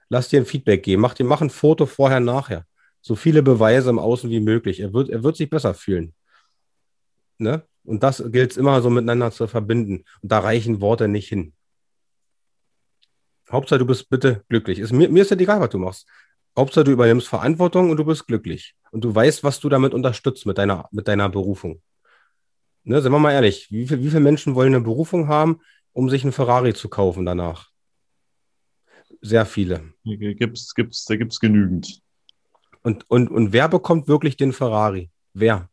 lass 0.09 0.29
dir 0.29 0.41
ein 0.41 0.47
Feedback 0.47 0.83
geben. 0.83 1.03
Mach, 1.03 1.15
dir, 1.15 1.25
mach 1.25 1.41
ein 1.41 1.51
Foto 1.51 1.87
vorher, 1.87 2.21
nachher 2.21 2.67
so 3.07 3.15
viele 3.15 3.45
Beweise 3.45 3.89
im 3.91 4.01
Außen 4.01 4.31
wie 4.31 4.41
möglich. 4.41 4.81
Er 4.81 4.93
wird, 4.93 5.11
er 5.11 5.23
wird 5.23 5.37
sich 5.37 5.49
besser 5.49 5.75
fühlen. 5.75 6.13
Ne? 7.39 7.63
Und 7.85 8.03
das 8.03 8.21
gilt 8.33 8.51
es 8.51 8.57
immer 8.57 8.83
so 8.83 8.91
miteinander 8.91 9.31
zu 9.31 9.47
verbinden. 9.47 10.05
Und 10.23 10.33
da 10.33 10.41
reichen 10.41 10.81
Worte 10.81 11.07
nicht 11.07 11.29
hin. 11.29 11.53
Hauptsache, 13.49 13.79
du 13.79 13.87
bist 13.87 14.11
bitte 14.11 14.45
glücklich. 14.49 14.81
Ist, 14.81 14.93
mir, 14.93 15.09
mir 15.09 15.23
ist 15.23 15.31
ja 15.31 15.37
egal, 15.37 15.61
was 15.61 15.71
du 15.71 15.79
machst. 15.79 16.09
Hauptsache, 16.59 16.83
du 16.83 16.91
übernimmst 16.91 17.29
Verantwortung 17.29 17.91
und 17.91 17.97
du 17.97 18.05
bist 18.05 18.27
glücklich. 18.27 18.75
Und 18.91 19.05
du 19.05 19.15
weißt, 19.15 19.45
was 19.45 19.61
du 19.61 19.69
damit 19.69 19.95
unterstützt 19.95 20.45
mit 20.45 20.59
deiner, 20.59 20.89
mit 20.91 21.07
deiner 21.07 21.29
Berufung. 21.29 21.81
Ne, 22.89 23.03
sind 23.03 23.11
wir 23.11 23.19
mal 23.19 23.33
ehrlich, 23.33 23.67
wie, 23.73 23.85
viel, 23.89 24.01
wie 24.01 24.09
viele 24.11 24.21
Menschen 24.21 24.55
wollen 24.55 24.73
eine 24.73 24.85
Berufung 24.85 25.27
haben, 25.27 25.61
um 25.93 26.09
sich 26.09 26.23
einen 26.23 26.33
Ferrari 26.33 26.73
zu 26.73 26.89
kaufen 26.89 27.27
danach? 27.27 27.71
Sehr 29.21 29.45
viele. 29.45 29.93
Gibt's, 30.05 30.73
gibt's, 30.73 31.05
da 31.05 31.17
gibt 31.17 31.33
es 31.33 31.41
genügend. 31.41 32.01
Und, 32.85 33.11
und, 33.11 33.29
und 33.29 33.53
wer 33.53 33.69
bekommt 33.69 34.07
wirklich 34.07 34.37
den 34.37 34.53
Ferrari? 34.53 35.11
Wer? 35.35 35.69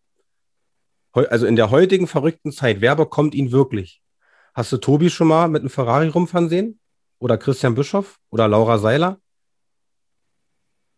Also 1.11 1.45
in 1.45 1.55
der 1.55 1.69
heutigen 1.69 2.07
verrückten 2.07 2.51
Zeit, 2.51 2.81
wer 2.81 2.95
bekommt 2.95 3.35
ihn 3.35 3.51
wirklich? 3.51 4.01
Hast 4.55 4.71
du 4.71 4.77
Tobi 4.77 5.11
schon 5.11 5.27
mal 5.27 5.47
mit 5.49 5.61
einem 5.61 5.69
Ferrari 5.69 6.07
rumfahren 6.07 6.49
sehen? 6.49 6.79
Oder 7.19 7.37
Christian 7.37 7.75
Bischoff? 7.75 8.19
Oder 8.31 8.47
Laura 8.47 8.79
Seiler? 8.79 9.19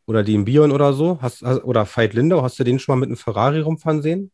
Oder 0.06 0.24
die 0.24 0.36
im 0.36 0.46
Bion 0.46 0.72
oder 0.72 0.94
so? 0.94 1.22
Hast, 1.22 1.44
oder 1.44 1.86
Veit 1.86 2.14
Lindau, 2.14 2.42
hast 2.42 2.58
du 2.58 2.64
den 2.64 2.80
schon 2.80 2.94
mal 2.94 3.02
mit 3.02 3.10
einem 3.10 3.18
Ferrari 3.18 3.60
rumfahren 3.60 4.02
sehen? 4.02 4.32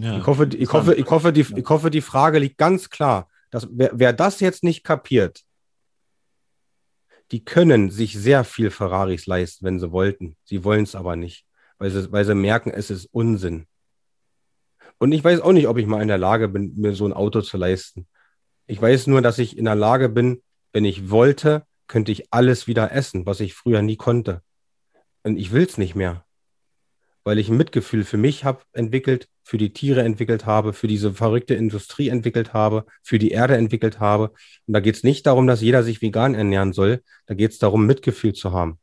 Ja, 0.00 0.18
ich, 0.18 0.26
hoffe, 0.26 0.48
ich, 0.52 0.72
hoffe, 0.72 0.94
ich, 0.94 1.10
hoffe, 1.10 1.32
die, 1.32 1.46
ich 1.56 1.68
hoffe, 1.68 1.90
die 1.90 2.00
Frage 2.00 2.38
liegt 2.38 2.58
ganz 2.58 2.90
klar. 2.90 3.28
Dass, 3.50 3.68
wer, 3.70 3.90
wer 3.94 4.12
das 4.12 4.40
jetzt 4.40 4.64
nicht 4.64 4.82
kapiert, 4.82 5.44
die 7.30 7.44
können 7.44 7.90
sich 7.90 8.14
sehr 8.14 8.44
viel 8.44 8.70
Ferraris 8.70 9.26
leisten, 9.26 9.64
wenn 9.64 9.78
sie 9.78 9.92
wollten. 9.92 10.36
Sie 10.44 10.64
wollen 10.64 10.84
es 10.84 10.94
aber 10.94 11.16
nicht, 11.16 11.46
weil 11.78 11.90
sie, 11.90 12.10
weil 12.10 12.24
sie 12.24 12.34
merken, 12.34 12.70
es 12.70 12.90
ist 12.90 13.06
Unsinn. 13.06 13.66
Und 14.98 15.12
ich 15.12 15.22
weiß 15.22 15.40
auch 15.40 15.52
nicht, 15.52 15.68
ob 15.68 15.78
ich 15.78 15.86
mal 15.86 16.02
in 16.02 16.08
der 16.08 16.18
Lage 16.18 16.48
bin, 16.48 16.74
mir 16.76 16.94
so 16.94 17.06
ein 17.06 17.12
Auto 17.12 17.40
zu 17.40 17.56
leisten. 17.56 18.06
Ich 18.66 18.80
weiß 18.80 19.06
nur, 19.06 19.22
dass 19.22 19.38
ich 19.38 19.56
in 19.56 19.64
der 19.64 19.74
Lage 19.74 20.08
bin, 20.08 20.42
wenn 20.72 20.84
ich 20.84 21.10
wollte, 21.10 21.66
könnte 21.86 22.12
ich 22.12 22.32
alles 22.32 22.66
wieder 22.66 22.92
essen, 22.92 23.26
was 23.26 23.40
ich 23.40 23.54
früher 23.54 23.82
nie 23.82 23.96
konnte. 23.96 24.42
Und 25.22 25.36
ich 25.36 25.52
will 25.52 25.64
es 25.64 25.78
nicht 25.78 25.94
mehr, 25.94 26.24
weil 27.22 27.38
ich 27.38 27.48
ein 27.48 27.56
Mitgefühl 27.56 28.04
für 28.04 28.16
mich 28.16 28.44
habe 28.44 28.62
entwickelt, 28.72 29.28
für 29.44 29.58
die 29.58 29.72
Tiere 29.72 30.02
entwickelt 30.02 30.46
habe, 30.46 30.72
für 30.72 30.86
diese 30.88 31.12
verrückte 31.12 31.54
Industrie 31.54 32.08
entwickelt 32.08 32.54
habe, 32.54 32.86
für 33.02 33.18
die 33.18 33.30
Erde 33.30 33.56
entwickelt 33.56 34.00
habe. 34.00 34.30
Und 34.66 34.72
da 34.72 34.80
geht 34.80 34.96
es 34.96 35.04
nicht 35.04 35.26
darum, 35.26 35.46
dass 35.46 35.60
jeder 35.60 35.82
sich 35.82 36.00
vegan 36.00 36.34
ernähren 36.34 36.72
soll. 36.72 37.02
Da 37.26 37.34
geht 37.34 37.52
es 37.52 37.58
darum, 37.58 37.86
Mitgefühl 37.86 38.32
zu 38.32 38.52
haben. 38.52 38.80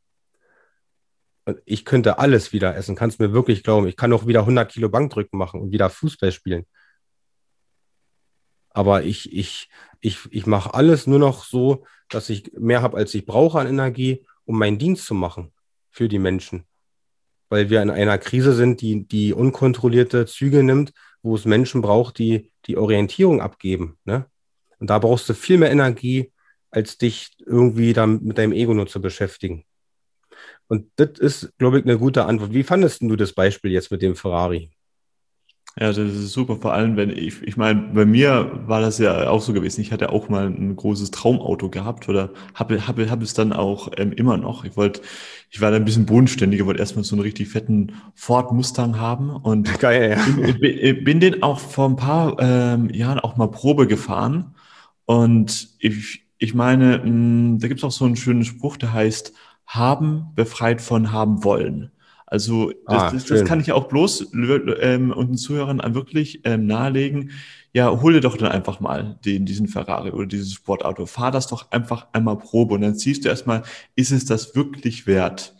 Und 1.44 1.58
ich 1.64 1.84
könnte 1.84 2.20
alles 2.20 2.52
wieder 2.52 2.76
essen, 2.76 2.94
kannst 2.94 3.18
mir 3.18 3.32
wirklich 3.32 3.64
glauben. 3.64 3.88
Ich 3.88 3.96
kann 3.96 4.12
auch 4.12 4.28
wieder 4.28 4.40
100 4.40 4.70
Kilo 4.70 4.88
Bankdrücken 4.88 5.36
machen 5.36 5.60
und 5.60 5.72
wieder 5.72 5.90
Fußball 5.90 6.30
spielen. 6.30 6.64
Aber 8.70 9.02
ich, 9.02 9.32
ich, 9.32 9.68
ich, 10.00 10.20
ich 10.30 10.46
mache 10.46 10.72
alles 10.74 11.08
nur 11.08 11.18
noch 11.18 11.44
so, 11.44 11.84
dass 12.08 12.30
ich 12.30 12.52
mehr 12.56 12.82
habe, 12.82 12.96
als 12.96 13.12
ich 13.14 13.26
brauche 13.26 13.58
an 13.58 13.66
Energie, 13.66 14.24
um 14.44 14.58
meinen 14.58 14.78
Dienst 14.78 15.06
zu 15.06 15.14
machen 15.14 15.52
für 15.90 16.08
die 16.08 16.20
Menschen 16.20 16.64
weil 17.52 17.68
wir 17.68 17.82
in 17.82 17.90
einer 17.90 18.16
Krise 18.16 18.54
sind, 18.54 18.80
die, 18.80 19.06
die 19.06 19.34
unkontrollierte 19.34 20.24
Züge 20.24 20.62
nimmt, 20.62 20.94
wo 21.22 21.34
es 21.34 21.44
Menschen 21.44 21.82
braucht, 21.82 22.16
die 22.16 22.50
die 22.64 22.78
Orientierung 22.78 23.42
abgeben. 23.42 23.98
Ne? 24.06 24.24
Und 24.78 24.88
da 24.88 24.98
brauchst 24.98 25.28
du 25.28 25.34
viel 25.34 25.58
mehr 25.58 25.70
Energie, 25.70 26.32
als 26.70 26.96
dich 26.96 27.36
irgendwie 27.44 27.92
dann 27.92 28.22
mit 28.22 28.38
deinem 28.38 28.54
Ego 28.54 28.72
nur 28.72 28.86
zu 28.86 29.02
beschäftigen. 29.02 29.66
Und 30.66 30.90
das 30.96 31.18
ist, 31.18 31.52
glaube 31.58 31.78
ich, 31.78 31.84
eine 31.84 31.98
gute 31.98 32.24
Antwort. 32.24 32.54
Wie 32.54 32.62
fandest 32.62 33.02
du 33.02 33.16
das 33.16 33.34
Beispiel 33.34 33.70
jetzt 33.70 33.90
mit 33.90 34.00
dem 34.00 34.16
Ferrari? 34.16 34.70
Ja, 35.80 35.86
das 35.86 35.98
ist 35.98 36.32
super. 36.32 36.56
Vor 36.56 36.74
allem, 36.74 36.96
wenn 36.96 37.08
ich, 37.08 37.42
ich 37.42 37.56
meine, 37.56 37.80
bei 37.94 38.04
mir 38.04 38.60
war 38.66 38.82
das 38.82 38.98
ja 38.98 39.30
auch 39.30 39.40
so 39.40 39.54
gewesen. 39.54 39.80
Ich 39.80 39.90
hatte 39.90 40.10
auch 40.10 40.28
mal 40.28 40.46
ein 40.46 40.76
großes 40.76 41.10
Traumauto 41.12 41.70
gehabt 41.70 42.10
oder 42.10 42.30
habe 42.54 42.86
habe 42.86 43.08
habe 43.08 43.24
es 43.24 43.32
dann 43.32 43.54
auch 43.54 43.88
ähm, 43.96 44.12
immer 44.12 44.36
noch. 44.36 44.64
Ich 44.66 44.76
wollte, 44.76 45.00
ich 45.50 45.62
war 45.62 45.70
da 45.70 45.76
ein 45.78 45.86
bisschen 45.86 46.04
bodenständiger, 46.04 46.66
wollte 46.66 46.80
erstmal 46.80 47.04
so 47.04 47.14
einen 47.16 47.22
richtig 47.22 47.48
fetten 47.48 47.94
Ford 48.14 48.52
Mustang 48.52 48.98
haben 49.00 49.30
und 49.30 49.78
Geil, 49.80 50.18
ja. 50.18 50.52
bin, 50.52 51.04
bin 51.04 51.20
den 51.20 51.42
auch 51.42 51.58
vor 51.58 51.88
ein 51.88 51.96
paar 51.96 52.36
ähm, 52.38 52.90
Jahren 52.90 53.18
auch 53.20 53.36
mal 53.36 53.48
Probe 53.50 53.86
gefahren. 53.86 54.54
Und 55.06 55.70
ich, 55.78 56.22
ich 56.36 56.54
meine, 56.54 56.98
mh, 56.98 57.04
hm, 57.04 57.58
da 57.60 57.68
gibt's 57.68 57.84
auch 57.84 57.92
so 57.92 58.04
einen 58.04 58.16
schönen 58.16 58.44
Spruch, 58.44 58.76
der 58.76 58.92
heißt, 58.92 59.32
haben 59.66 60.32
befreit 60.34 60.82
von 60.82 61.12
haben 61.12 61.44
wollen. 61.44 61.92
Also 62.32 62.70
das, 62.86 63.02
ah, 63.02 63.10
das, 63.12 63.26
das, 63.26 63.44
kann 63.44 63.60
ich 63.60 63.72
auch 63.72 63.88
bloß 63.88 64.32
ähm, 64.32 65.10
und 65.10 65.28
den 65.28 65.36
Zuhörern 65.36 65.82
wirklich 65.94 66.40
ähm, 66.44 66.66
nahelegen. 66.66 67.30
Ja, 67.74 67.90
hol 68.00 68.14
dir 68.14 68.22
doch 68.22 68.38
dann 68.38 68.50
einfach 68.50 68.80
mal 68.80 69.18
den, 69.22 69.44
diesen 69.44 69.68
Ferrari 69.68 70.12
oder 70.12 70.24
dieses 70.24 70.54
Sportauto. 70.54 71.04
Fahr 71.04 71.30
das 71.30 71.46
doch 71.46 71.70
einfach 71.72 72.06
einmal 72.14 72.38
Probe 72.38 72.74
und 72.74 72.80
dann 72.80 72.94
siehst 72.94 73.26
du 73.26 73.28
erstmal, 73.28 73.64
ist 73.96 74.12
es 74.12 74.24
das 74.24 74.56
wirklich 74.56 75.06
wert? 75.06 75.54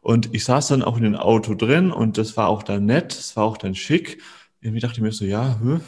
Und 0.00 0.34
ich 0.34 0.44
saß 0.44 0.68
dann 0.68 0.82
auch 0.82 0.96
in 0.96 1.02
dem 1.02 1.14
Auto 1.14 1.54
drin 1.54 1.92
und 1.92 2.16
das 2.16 2.38
war 2.38 2.48
auch 2.48 2.62
dann 2.62 2.86
nett, 2.86 3.12
es 3.12 3.36
war 3.36 3.44
auch 3.44 3.58
dann 3.58 3.74
schick. 3.74 4.22
Irgendwie 4.62 4.80
dachte 4.80 4.94
ich 4.94 5.02
mir 5.02 5.12
so, 5.12 5.26
ja, 5.26 5.60
hm, 5.60 5.82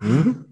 hm, 0.00 0.44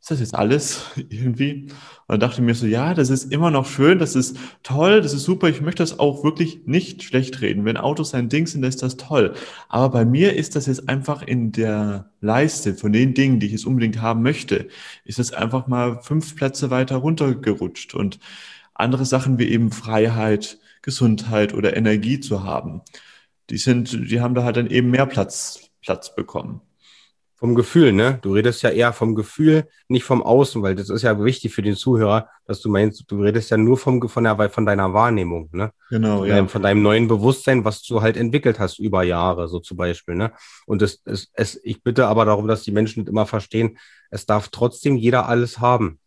ist 0.00 0.10
das 0.10 0.20
jetzt 0.20 0.34
alles 0.34 0.82
irgendwie? 0.96 1.68
Und 2.06 2.22
dachte 2.22 2.42
mir 2.42 2.54
so, 2.54 2.66
ja, 2.66 2.94
das 2.94 3.10
ist 3.10 3.32
immer 3.32 3.50
noch 3.50 3.66
schön, 3.66 3.98
das 3.98 4.16
ist 4.16 4.36
toll, 4.62 5.00
das 5.00 5.12
ist 5.12 5.24
super, 5.24 5.48
ich 5.48 5.60
möchte 5.60 5.82
das 5.82 5.98
auch 5.98 6.24
wirklich 6.24 6.66
nicht 6.66 7.02
schlecht 7.02 7.40
reden. 7.40 7.64
Wenn 7.64 7.76
Autos 7.76 8.14
ein 8.14 8.28
Ding 8.28 8.46
sind, 8.46 8.62
dann 8.62 8.68
ist 8.68 8.82
das 8.82 8.96
toll. 8.96 9.34
Aber 9.68 9.90
bei 9.90 10.04
mir 10.04 10.34
ist 10.34 10.56
das 10.56 10.66
jetzt 10.66 10.88
einfach 10.88 11.22
in 11.22 11.52
der 11.52 12.10
Leiste 12.20 12.74
von 12.74 12.92
den 12.92 13.14
Dingen, 13.14 13.40
die 13.40 13.46
ich 13.46 13.52
jetzt 13.52 13.66
unbedingt 13.66 14.00
haben 14.00 14.22
möchte, 14.22 14.68
ist 15.04 15.18
es 15.18 15.32
einfach 15.32 15.66
mal 15.66 16.00
fünf 16.02 16.36
Plätze 16.36 16.70
weiter 16.70 16.96
runtergerutscht 16.96 17.94
und 17.94 18.18
andere 18.74 19.04
Sachen 19.04 19.38
wie 19.38 19.48
eben 19.48 19.72
Freiheit, 19.72 20.58
Gesundheit 20.82 21.54
oder 21.54 21.76
Energie 21.76 22.20
zu 22.20 22.44
haben 22.44 22.82
die 23.50 23.58
sind, 23.58 24.10
die 24.10 24.20
haben 24.20 24.34
da 24.34 24.44
halt 24.44 24.56
dann 24.56 24.68
eben 24.68 24.90
mehr 24.90 25.06
Platz, 25.06 25.70
Platz 25.82 26.14
bekommen. 26.14 26.60
Vom 27.38 27.54
Gefühl, 27.54 27.92
ne? 27.92 28.18
Du 28.22 28.32
redest 28.32 28.62
ja 28.62 28.70
eher 28.70 28.94
vom 28.94 29.14
Gefühl, 29.14 29.68
nicht 29.88 30.04
vom 30.04 30.22
Außen, 30.22 30.62
weil 30.62 30.74
das 30.74 30.88
ist 30.88 31.02
ja 31.02 31.22
wichtig 31.22 31.52
für 31.54 31.60
den 31.60 31.76
Zuhörer, 31.76 32.30
dass 32.46 32.62
du 32.62 32.70
meinst, 32.70 33.04
du 33.08 33.20
redest 33.22 33.50
ja 33.50 33.58
nur 33.58 33.76
vom, 33.76 34.08
von, 34.08 34.24
der, 34.24 34.48
von 34.48 34.64
deiner 34.64 34.94
Wahrnehmung, 34.94 35.50
ne? 35.52 35.70
Genau, 35.90 36.20
von 36.20 36.28
ja. 36.28 36.36
Deinem, 36.36 36.48
von 36.48 36.62
deinem 36.62 36.80
neuen 36.80 37.08
Bewusstsein, 37.08 37.64
was 37.66 37.82
du 37.82 38.00
halt 38.00 38.16
entwickelt 38.16 38.58
hast 38.58 38.78
über 38.78 39.02
Jahre, 39.02 39.48
so 39.48 39.58
zum 39.58 39.76
Beispiel, 39.76 40.14
ne? 40.14 40.32
Und 40.64 40.80
es, 40.80 41.02
es, 41.04 41.30
es, 41.34 41.60
ich 41.62 41.82
bitte 41.82 42.06
aber 42.06 42.24
darum, 42.24 42.48
dass 42.48 42.62
die 42.62 42.72
Menschen 42.72 43.00
nicht 43.00 43.10
immer 43.10 43.26
verstehen, 43.26 43.76
es 44.10 44.24
darf 44.24 44.48
trotzdem 44.48 44.96
jeder 44.96 45.28
alles 45.28 45.58
haben. 45.60 45.98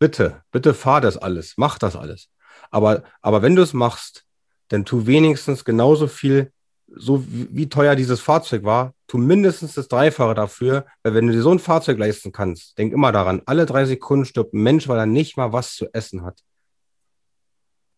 Bitte, 0.00 0.42
bitte 0.50 0.74
fahr 0.74 1.00
das 1.00 1.16
alles, 1.16 1.54
mach 1.56 1.78
das 1.78 1.94
alles. 1.94 2.28
Aber, 2.72 3.04
aber 3.22 3.40
wenn 3.42 3.54
du 3.54 3.62
es 3.62 3.72
machst, 3.72 4.24
dann 4.68 4.84
tu 4.84 5.06
wenigstens 5.06 5.64
genauso 5.64 6.08
viel 6.08 6.52
so 6.88 7.24
wie, 7.26 7.48
wie 7.50 7.68
teuer 7.68 7.96
dieses 7.96 8.20
Fahrzeug 8.20 8.64
war, 8.64 8.94
tu 9.06 9.18
mindestens 9.18 9.74
das 9.74 9.88
Dreifache 9.88 10.34
dafür, 10.34 10.86
weil 11.02 11.14
wenn 11.14 11.26
du 11.26 11.32
dir 11.32 11.42
so 11.42 11.50
ein 11.50 11.58
Fahrzeug 11.58 11.98
leisten 11.98 12.32
kannst, 12.32 12.78
denk 12.78 12.92
immer 12.92 13.12
daran, 13.12 13.42
alle 13.46 13.66
drei 13.66 13.84
Sekunden 13.84 14.24
stirbt 14.24 14.54
ein 14.54 14.62
Mensch, 14.62 14.88
weil 14.88 14.98
er 14.98 15.06
nicht 15.06 15.36
mal 15.36 15.52
was 15.52 15.74
zu 15.74 15.92
essen 15.92 16.22
hat. 16.24 16.42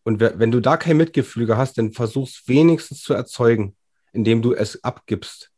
Und 0.03 0.19
wenn 0.19 0.51
du 0.51 0.59
da 0.59 0.77
kein 0.77 0.97
Mitgefühl 0.97 1.55
hast, 1.55 1.77
dann 1.77 1.91
versuchst 1.91 2.47
wenigstens 2.47 3.03
zu 3.03 3.13
erzeugen, 3.13 3.75
indem 4.11 4.41
du 4.41 4.53
es 4.53 4.83
abgibst. 4.83 5.51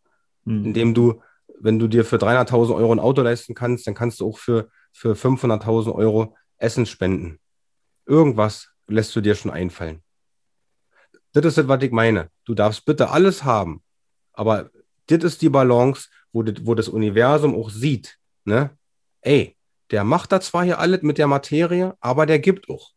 Mhm. 0.43 0.65
Indem 0.65 0.93
du, 0.93 1.21
wenn 1.59 1.79
du 1.79 1.87
dir 1.87 2.03
für 2.03 2.17
300.000 2.17 2.75
Euro 2.75 2.91
ein 2.91 2.99
Auto 2.99 3.21
leisten 3.21 3.53
kannst, 3.53 3.87
dann 3.87 3.93
kannst 3.93 4.19
du 4.19 4.27
auch 4.27 4.37
für, 4.37 4.69
für 4.91 5.13
500.000 5.13 5.93
Euro 5.93 6.35
Essen 6.57 6.85
spenden. 6.85 7.39
Irgendwas 8.05 8.69
lässt 8.87 9.15
du 9.15 9.21
dir 9.21 9.35
schon 9.35 9.51
einfallen. 9.51 10.01
Das 11.33 11.45
ist 11.45 11.57
das, 11.57 11.67
was 11.67 11.83
ich 11.83 11.91
meine. 11.91 12.29
Du 12.45 12.53
darfst 12.53 12.85
bitte 12.85 13.09
alles 13.09 13.43
haben, 13.43 13.83
aber 14.33 14.69
das 15.07 15.23
ist 15.23 15.41
die 15.41 15.49
Balance, 15.49 16.09
wo 16.31 16.43
das, 16.43 16.65
wo 16.65 16.75
das 16.75 16.87
Universum 16.87 17.55
auch 17.55 17.69
sieht. 17.69 18.17
Ne? 18.45 18.77
Ey, 19.21 19.55
der 19.91 20.03
macht 20.03 20.31
da 20.31 20.41
zwar 20.41 20.63
hier 20.63 20.79
alles 20.79 21.01
mit 21.01 21.17
der 21.17 21.27
Materie, 21.27 21.95
aber 21.99 22.25
der 22.25 22.39
gibt 22.39 22.69
auch. 22.69 22.91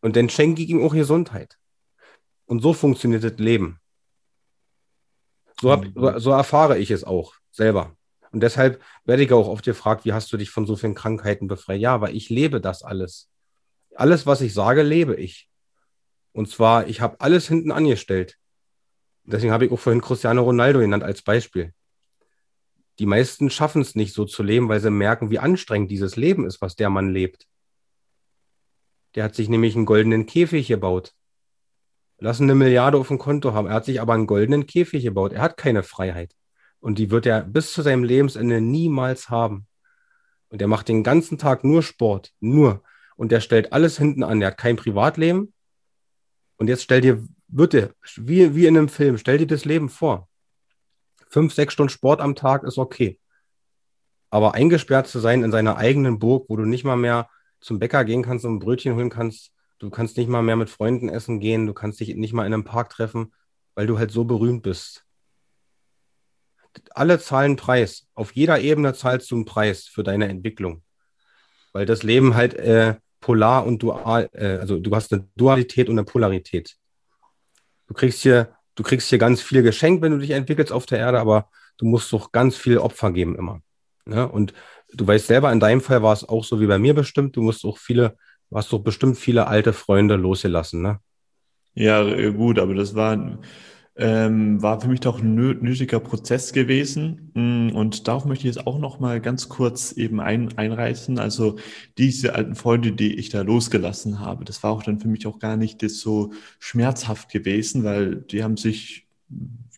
Und 0.00 0.16
dann 0.16 0.28
schenke 0.28 0.62
ich 0.62 0.70
ihm 0.70 0.82
auch 0.82 0.94
Gesundheit. 0.94 1.58
Und 2.46 2.62
so 2.62 2.72
funktioniert 2.72 3.22
das 3.22 3.38
Leben. 3.38 3.80
So, 5.60 5.70
hab, 5.70 5.84
so, 5.94 6.18
so 6.18 6.30
erfahre 6.30 6.78
ich 6.78 6.90
es 6.90 7.04
auch 7.04 7.34
selber. 7.50 7.94
Und 8.32 8.42
deshalb 8.42 8.80
werde 9.04 9.24
ich 9.24 9.32
auch 9.32 9.48
oft 9.48 9.64
gefragt, 9.64 10.04
wie 10.04 10.12
hast 10.12 10.32
du 10.32 10.36
dich 10.36 10.50
von 10.50 10.66
so 10.66 10.76
vielen 10.76 10.94
Krankheiten 10.94 11.48
befreit? 11.48 11.80
Ja, 11.80 12.00
weil 12.00 12.16
ich 12.16 12.30
lebe 12.30 12.60
das 12.60 12.82
alles. 12.82 13.28
Alles, 13.94 14.24
was 14.24 14.40
ich 14.40 14.54
sage, 14.54 14.82
lebe 14.82 15.16
ich. 15.16 15.49
Und 16.32 16.48
zwar, 16.48 16.86
ich 16.86 17.00
habe 17.00 17.20
alles 17.20 17.48
hinten 17.48 17.72
angestellt. 17.72 18.38
Deswegen 19.24 19.52
habe 19.52 19.66
ich 19.66 19.72
auch 19.72 19.78
vorhin 19.78 20.00
Cristiano 20.00 20.42
Ronaldo 20.42 20.80
genannt 20.80 21.02
als 21.02 21.22
Beispiel. 21.22 21.72
Die 22.98 23.06
meisten 23.06 23.50
schaffen 23.50 23.82
es 23.82 23.94
nicht 23.94 24.14
so 24.14 24.24
zu 24.24 24.42
leben, 24.42 24.68
weil 24.68 24.80
sie 24.80 24.90
merken, 24.90 25.30
wie 25.30 25.38
anstrengend 25.38 25.90
dieses 25.90 26.16
Leben 26.16 26.46
ist, 26.46 26.60
was 26.60 26.76
der 26.76 26.90
Mann 26.90 27.10
lebt. 27.10 27.46
Der 29.14 29.24
hat 29.24 29.34
sich 29.34 29.48
nämlich 29.48 29.74
einen 29.74 29.86
goldenen 29.86 30.26
Käfig 30.26 30.68
gebaut. 30.68 31.14
Lassen 32.18 32.44
eine 32.44 32.54
Milliarde 32.54 32.98
auf 32.98 33.08
dem 33.08 33.18
Konto 33.18 33.54
haben. 33.54 33.66
Er 33.66 33.74
hat 33.74 33.86
sich 33.86 34.00
aber 34.00 34.12
einen 34.12 34.26
goldenen 34.26 34.66
Käfig 34.66 35.02
gebaut. 35.02 35.32
Er 35.32 35.40
hat 35.40 35.56
keine 35.56 35.82
Freiheit. 35.82 36.34
Und 36.78 36.98
die 36.98 37.10
wird 37.10 37.26
er 37.26 37.42
bis 37.42 37.72
zu 37.72 37.82
seinem 37.82 38.04
Lebensende 38.04 38.60
niemals 38.60 39.30
haben. 39.30 39.66
Und 40.48 40.60
er 40.60 40.68
macht 40.68 40.88
den 40.88 41.02
ganzen 41.02 41.38
Tag 41.38 41.64
nur 41.64 41.82
Sport. 41.82 42.32
Nur. 42.40 42.82
Und 43.16 43.32
der 43.32 43.40
stellt 43.40 43.72
alles 43.72 43.96
hinten 43.96 44.22
an. 44.22 44.42
Er 44.42 44.48
hat 44.48 44.58
kein 44.58 44.76
Privatleben. 44.76 45.54
Und 46.60 46.68
jetzt 46.68 46.82
stell 46.82 47.00
dir, 47.00 47.26
bitte, 47.48 47.94
wie, 48.16 48.54
wie 48.54 48.66
in 48.66 48.76
einem 48.76 48.90
Film, 48.90 49.16
stell 49.16 49.38
dir 49.38 49.46
das 49.46 49.64
Leben 49.64 49.88
vor. 49.88 50.28
Fünf, 51.30 51.54
sechs 51.54 51.72
Stunden 51.72 51.88
Sport 51.88 52.20
am 52.20 52.34
Tag 52.34 52.64
ist 52.64 52.76
okay. 52.76 53.18
Aber 54.28 54.52
eingesperrt 54.52 55.08
zu 55.08 55.20
sein 55.20 55.42
in 55.42 55.52
seiner 55.52 55.78
eigenen 55.78 56.18
Burg, 56.18 56.50
wo 56.50 56.56
du 56.56 56.66
nicht 56.66 56.84
mal 56.84 56.98
mehr 56.98 57.30
zum 57.60 57.78
Bäcker 57.78 58.04
gehen 58.04 58.22
kannst 58.22 58.44
und 58.44 58.56
ein 58.56 58.58
Brötchen 58.58 58.94
holen 58.94 59.08
kannst, 59.08 59.52
du 59.78 59.88
kannst 59.88 60.18
nicht 60.18 60.28
mal 60.28 60.42
mehr 60.42 60.56
mit 60.56 60.68
Freunden 60.68 61.08
essen 61.08 61.40
gehen, 61.40 61.66
du 61.66 61.72
kannst 61.72 61.98
dich 61.98 62.14
nicht 62.14 62.34
mal 62.34 62.44
in 62.44 62.52
einem 62.52 62.64
Park 62.64 62.90
treffen, 62.90 63.32
weil 63.74 63.86
du 63.86 63.98
halt 63.98 64.10
so 64.10 64.24
berühmt 64.24 64.62
bist. 64.62 65.06
Alle 66.90 67.18
zahlen 67.20 67.56
Preis. 67.56 68.06
Auf 68.12 68.32
jeder 68.32 68.60
Ebene 68.60 68.92
zahlst 68.92 69.30
du 69.30 69.36
einen 69.36 69.46
Preis 69.46 69.86
für 69.86 70.02
deine 70.02 70.28
Entwicklung. 70.28 70.82
Weil 71.72 71.86
das 71.86 72.02
Leben 72.02 72.34
halt 72.34 72.52
äh, 72.52 72.96
polar 73.20 73.66
und 73.66 73.82
dual, 73.82 74.28
äh, 74.32 74.58
also 74.58 74.78
du 74.78 74.94
hast 74.94 75.12
eine 75.12 75.28
Dualität 75.36 75.88
und 75.88 75.98
eine 75.98 76.04
Polarität. 76.04 76.76
Du 77.86 77.94
kriegst 77.94 78.22
hier, 78.22 78.54
du 78.74 78.82
kriegst 78.82 79.08
hier 79.08 79.18
ganz 79.18 79.42
viel 79.42 79.62
geschenkt, 79.62 80.02
wenn 80.02 80.12
du 80.12 80.18
dich 80.18 80.30
entwickelst 80.30 80.72
auf 80.72 80.86
der 80.86 80.98
Erde, 80.98 81.20
aber 81.20 81.48
du 81.76 81.86
musst 81.86 82.12
doch 82.12 82.32
ganz 82.32 82.56
viel 82.56 82.78
Opfer 82.78 83.12
geben 83.12 83.36
immer. 83.36 83.60
Ne? 84.06 84.28
Und 84.28 84.54
du 84.92 85.06
weißt 85.06 85.26
selber, 85.26 85.52
in 85.52 85.60
deinem 85.60 85.80
Fall 85.80 86.02
war 86.02 86.12
es 86.12 86.28
auch 86.28 86.44
so 86.44 86.60
wie 86.60 86.66
bei 86.66 86.78
mir 86.78 86.94
bestimmt, 86.94 87.36
du 87.36 87.42
musst 87.42 87.64
auch 87.64 87.78
viele, 87.78 88.16
du 88.50 88.56
hast 88.56 88.72
doch 88.72 88.80
bestimmt 88.80 89.18
viele 89.18 89.46
alte 89.46 89.72
Freunde 89.72 90.16
losgelassen, 90.16 90.82
ne? 90.82 91.00
Ja, 91.74 92.02
gut, 92.30 92.58
aber 92.58 92.74
das 92.74 92.96
war 92.96 93.38
ähm, 94.00 94.62
war 94.62 94.80
für 94.80 94.88
mich 94.88 95.00
doch 95.00 95.20
ein 95.20 95.34
nötiger 95.34 96.00
Prozess 96.00 96.54
gewesen. 96.54 97.30
Mm, 97.34 97.76
und 97.76 98.08
darauf 98.08 98.24
möchte 98.24 98.48
ich 98.48 98.54
jetzt 98.54 98.66
auch 98.66 98.78
noch 98.78 98.98
mal 98.98 99.20
ganz 99.20 99.50
kurz 99.50 99.92
eben 99.92 100.20
ein, 100.20 100.56
einreißen. 100.56 101.18
Also 101.18 101.56
diese 101.98 102.34
alten 102.34 102.54
Freunde, 102.54 102.92
die 102.92 103.14
ich 103.16 103.28
da 103.28 103.42
losgelassen 103.42 104.18
habe, 104.18 104.46
das 104.46 104.62
war 104.62 104.72
auch 104.72 104.82
dann 104.82 105.00
für 105.00 105.08
mich 105.08 105.26
auch 105.26 105.38
gar 105.38 105.58
nicht 105.58 105.82
so 105.90 106.32
schmerzhaft 106.58 107.30
gewesen, 107.30 107.84
weil 107.84 108.16
die 108.16 108.42
haben 108.42 108.56
sich 108.56 109.06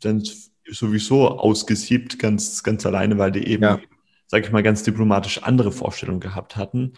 dann 0.01 0.23
sowieso 0.71 1.29
ausgesiebt, 1.29 2.21
ganz, 2.21 2.63
ganz 2.63 2.87
alleine, 2.87 3.19
weil 3.19 3.33
die 3.33 3.49
eben, 3.49 3.65
ja. 3.65 3.81
sag 4.29 4.45
ich 4.45 4.53
mal, 4.53 4.63
ganz 4.63 4.85
diplomatisch 4.85 5.43
andere 5.43 5.73
Vorstellungen 5.73 6.21
gehabt 6.21 6.57
hatten. 6.57 6.93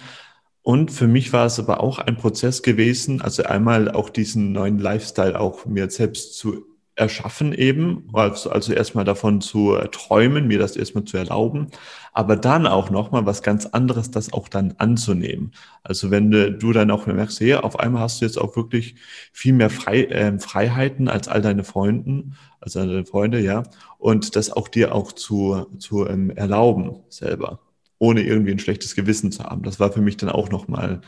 Und 0.61 0.91
für 0.91 1.09
mich 1.09 1.33
war 1.33 1.47
es 1.47 1.59
aber 1.59 1.83
auch 1.83 1.99
ein 1.99 2.19
Prozess 2.19 2.63
gewesen, 2.63 3.23
also 3.23 3.45
einmal 3.45 3.91
auch 3.91 4.11
diesen 4.11 4.53
neuen 4.53 4.79
Lifestyle 4.79 5.41
auch 5.41 5.65
mir 5.65 5.89
selbst 5.89 6.37
zu 6.37 6.74
erschaffen 6.97 7.53
eben, 7.53 8.09
also, 8.13 8.51
also 8.51 8.73
erstmal 8.73 9.05
davon 9.05 9.41
zu 9.41 9.77
träumen, 9.91 10.47
mir 10.47 10.59
das 10.59 10.77
erstmal 10.77 11.05
zu 11.05 11.17
erlauben, 11.17 11.69
aber 12.13 12.37
dann 12.37 12.67
auch 12.67 12.91
nochmal 12.91 13.27
was 13.27 13.43
ganz 13.43 13.67
anderes, 13.67 14.13
das 14.13 14.33
auch 14.33 14.49
dann 14.49 14.75
anzunehmen. 14.79 15.53
Also 15.83 16.11
wenn 16.13 16.31
du 16.31 16.73
dann 16.73 16.91
auch 16.93 17.07
merkst, 17.07 17.41
hey, 17.41 17.55
auf 17.55 17.81
einmal 17.81 18.03
hast 18.03 18.21
du 18.21 18.27
jetzt 18.27 18.39
auch 18.39 18.55
wirklich 18.55 18.95
viel 19.33 19.55
mehr 19.55 19.71
Frei, 19.71 20.05
äh, 20.05 20.39
Freiheiten 20.39 21.09
als 21.09 21.27
all 21.27 21.43
deine 21.43 21.65
Freunden, 21.65 22.37
als 22.61 22.75
deine 22.75 23.05
Freunde, 23.05 23.41
ja, 23.41 23.65
und 23.99 24.37
das 24.37 24.51
auch 24.51 24.69
dir 24.69 24.95
auch 24.95 25.13
zu, 25.13 25.67
zu 25.79 26.07
ähm, 26.07 26.31
erlauben 26.31 27.03
selber, 27.09 27.59
ohne 27.99 28.23
irgendwie 28.23 28.53
ein 28.53 28.61
schlechtes 28.61 28.95
Gewissen 28.95 29.33
zu 29.33 29.43
haben. 29.43 29.65
Das 29.65 29.81
war 29.81 29.91
für 29.93 30.01
mich 30.01 30.17
dann 30.17 30.31
auch 30.31 30.49
nochmal 30.49 31.01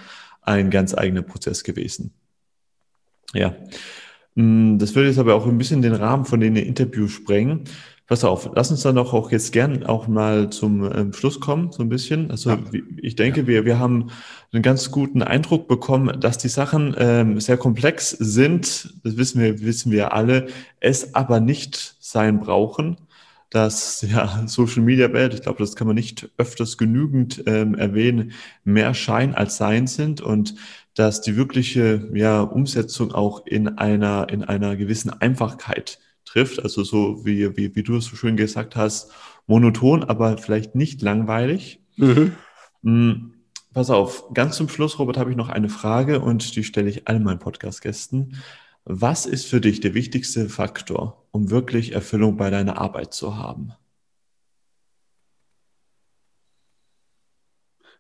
ein 0.43 0.71
ganz 0.71 0.95
eigener 0.95 1.23
Prozess 1.23 1.63
gewesen. 1.63 2.13
Ja. 3.35 3.55
Mm, 4.37 4.79
das 4.79 4.95
würde 4.95 5.09
jetzt 5.09 5.19
aber 5.19 5.35
auch 5.35 5.47
ein 5.47 5.59
bisschen 5.59 5.83
den 5.83 5.95
Rahmen 5.95 6.25
von 6.25 6.41
den 6.41 6.57
Interview 6.57 7.09
sprengen. 7.09 7.65
Pass 8.07 8.23
auf, 8.23 8.51
lass 8.55 8.71
uns 8.71 8.83
dann 8.83 8.99
auch, 8.99 9.13
auch 9.15 9.33
jetzt 9.33 9.53
gern 9.53 9.85
auch 9.85 10.07
mal 10.07 10.49
zum 10.51 10.85
ähm, 10.93 11.13
Schluss 11.13 11.41
kommen, 11.41 11.73
so 11.73 11.83
ein 11.83 11.89
bisschen. 11.89 12.31
Also 12.31 12.51
ja. 12.51 12.59
ich 12.99 13.17
denke, 13.17 13.41
ja. 13.41 13.47
wir, 13.49 13.65
wir 13.65 13.81
haben 13.81 14.11
einen 14.53 14.63
ganz 14.63 14.93
guten 14.93 15.23
Eindruck 15.23 15.67
bekommen, 15.67 16.21
dass 16.21 16.39
die 16.39 16.49
Sachen 16.49 16.95
ähm, 16.99 17.41
sehr 17.41 17.57
komplex 17.57 18.11
sind. 18.11 18.95
Das 19.03 19.17
wissen 19.17 19.43
wir, 19.43 19.61
wissen 19.61 19.91
wir 19.91 20.13
alle, 20.13 20.47
es 20.79 21.17
aber 21.17 21.41
nicht 21.41 21.97
sein 21.99 22.39
brauchen. 22.39 22.97
Dass 23.51 24.03
ja 24.03 24.45
Social 24.47 24.83
Media 24.83 25.13
Welt, 25.13 25.35
ich 25.35 25.43
glaube, 25.43 25.59
das 25.59 25.77
kann 25.77 25.87
man 25.87 25.97
nicht 25.97 26.29
öfters 26.37 26.79
genügend 26.79 27.45
ähm, 27.47 27.75
erwähnen, 27.75 28.33
mehr 28.65 28.93
Schein 28.95 29.35
als 29.35 29.57
Sein 29.57 29.87
sind 29.87 30.21
und 30.21 30.55
dass 30.95 31.21
die 31.21 31.37
wirkliche 31.37 32.09
ja, 32.15 32.41
Umsetzung 32.41 33.13
auch 33.13 33.47
in 33.47 33.69
einer, 33.69 34.29
in 34.31 34.43
einer 34.43 34.77
gewissen 34.77 35.11
Einfachkeit 35.11 35.99
trifft. 36.25 36.63
Also 36.63 36.83
so 36.83 37.25
wie, 37.25 37.57
wie, 37.57 37.77
wie 37.77 37.83
du 37.83 37.97
es 37.97 38.07
so 38.07 38.17
schön 38.17 38.37
gesagt 38.37 38.77
hast, 38.77 39.13
monoton, 39.47 40.05
aber 40.05 40.39
vielleicht 40.39 40.75
nicht 40.75 41.03
langweilig. 41.03 41.81
Mhm. 41.97 42.33
Mhm. 42.83 43.33
Pass 43.73 43.91
auf, 43.91 44.33
ganz 44.33 44.57
zum 44.57 44.71
Schluss, 44.71 44.99
Robert, 44.99 45.19
habe 45.19 45.31
ich 45.31 45.37
noch 45.37 45.51
eine 45.51 45.69
Frage 45.69 46.21
und 46.21 46.57
die 46.57 46.65
stelle 46.65 46.89
ich 46.89 47.09
all 47.09 47.21
meinen 47.21 47.39
Podcast-Gästen. 47.39 48.37
Was 48.89 49.27
ist 49.27 49.47
für 49.47 49.61
dich 49.61 49.81
der 49.81 49.95
wichtigste 49.95 50.49
Faktor, 50.49 51.27
um 51.33 51.51
wirklich 51.51 51.91
Erfüllung 51.91 52.37
bei 52.37 52.51
deiner 52.51 52.79
Arbeit 52.79 53.13
zu 53.13 53.37
haben? 53.37 53.73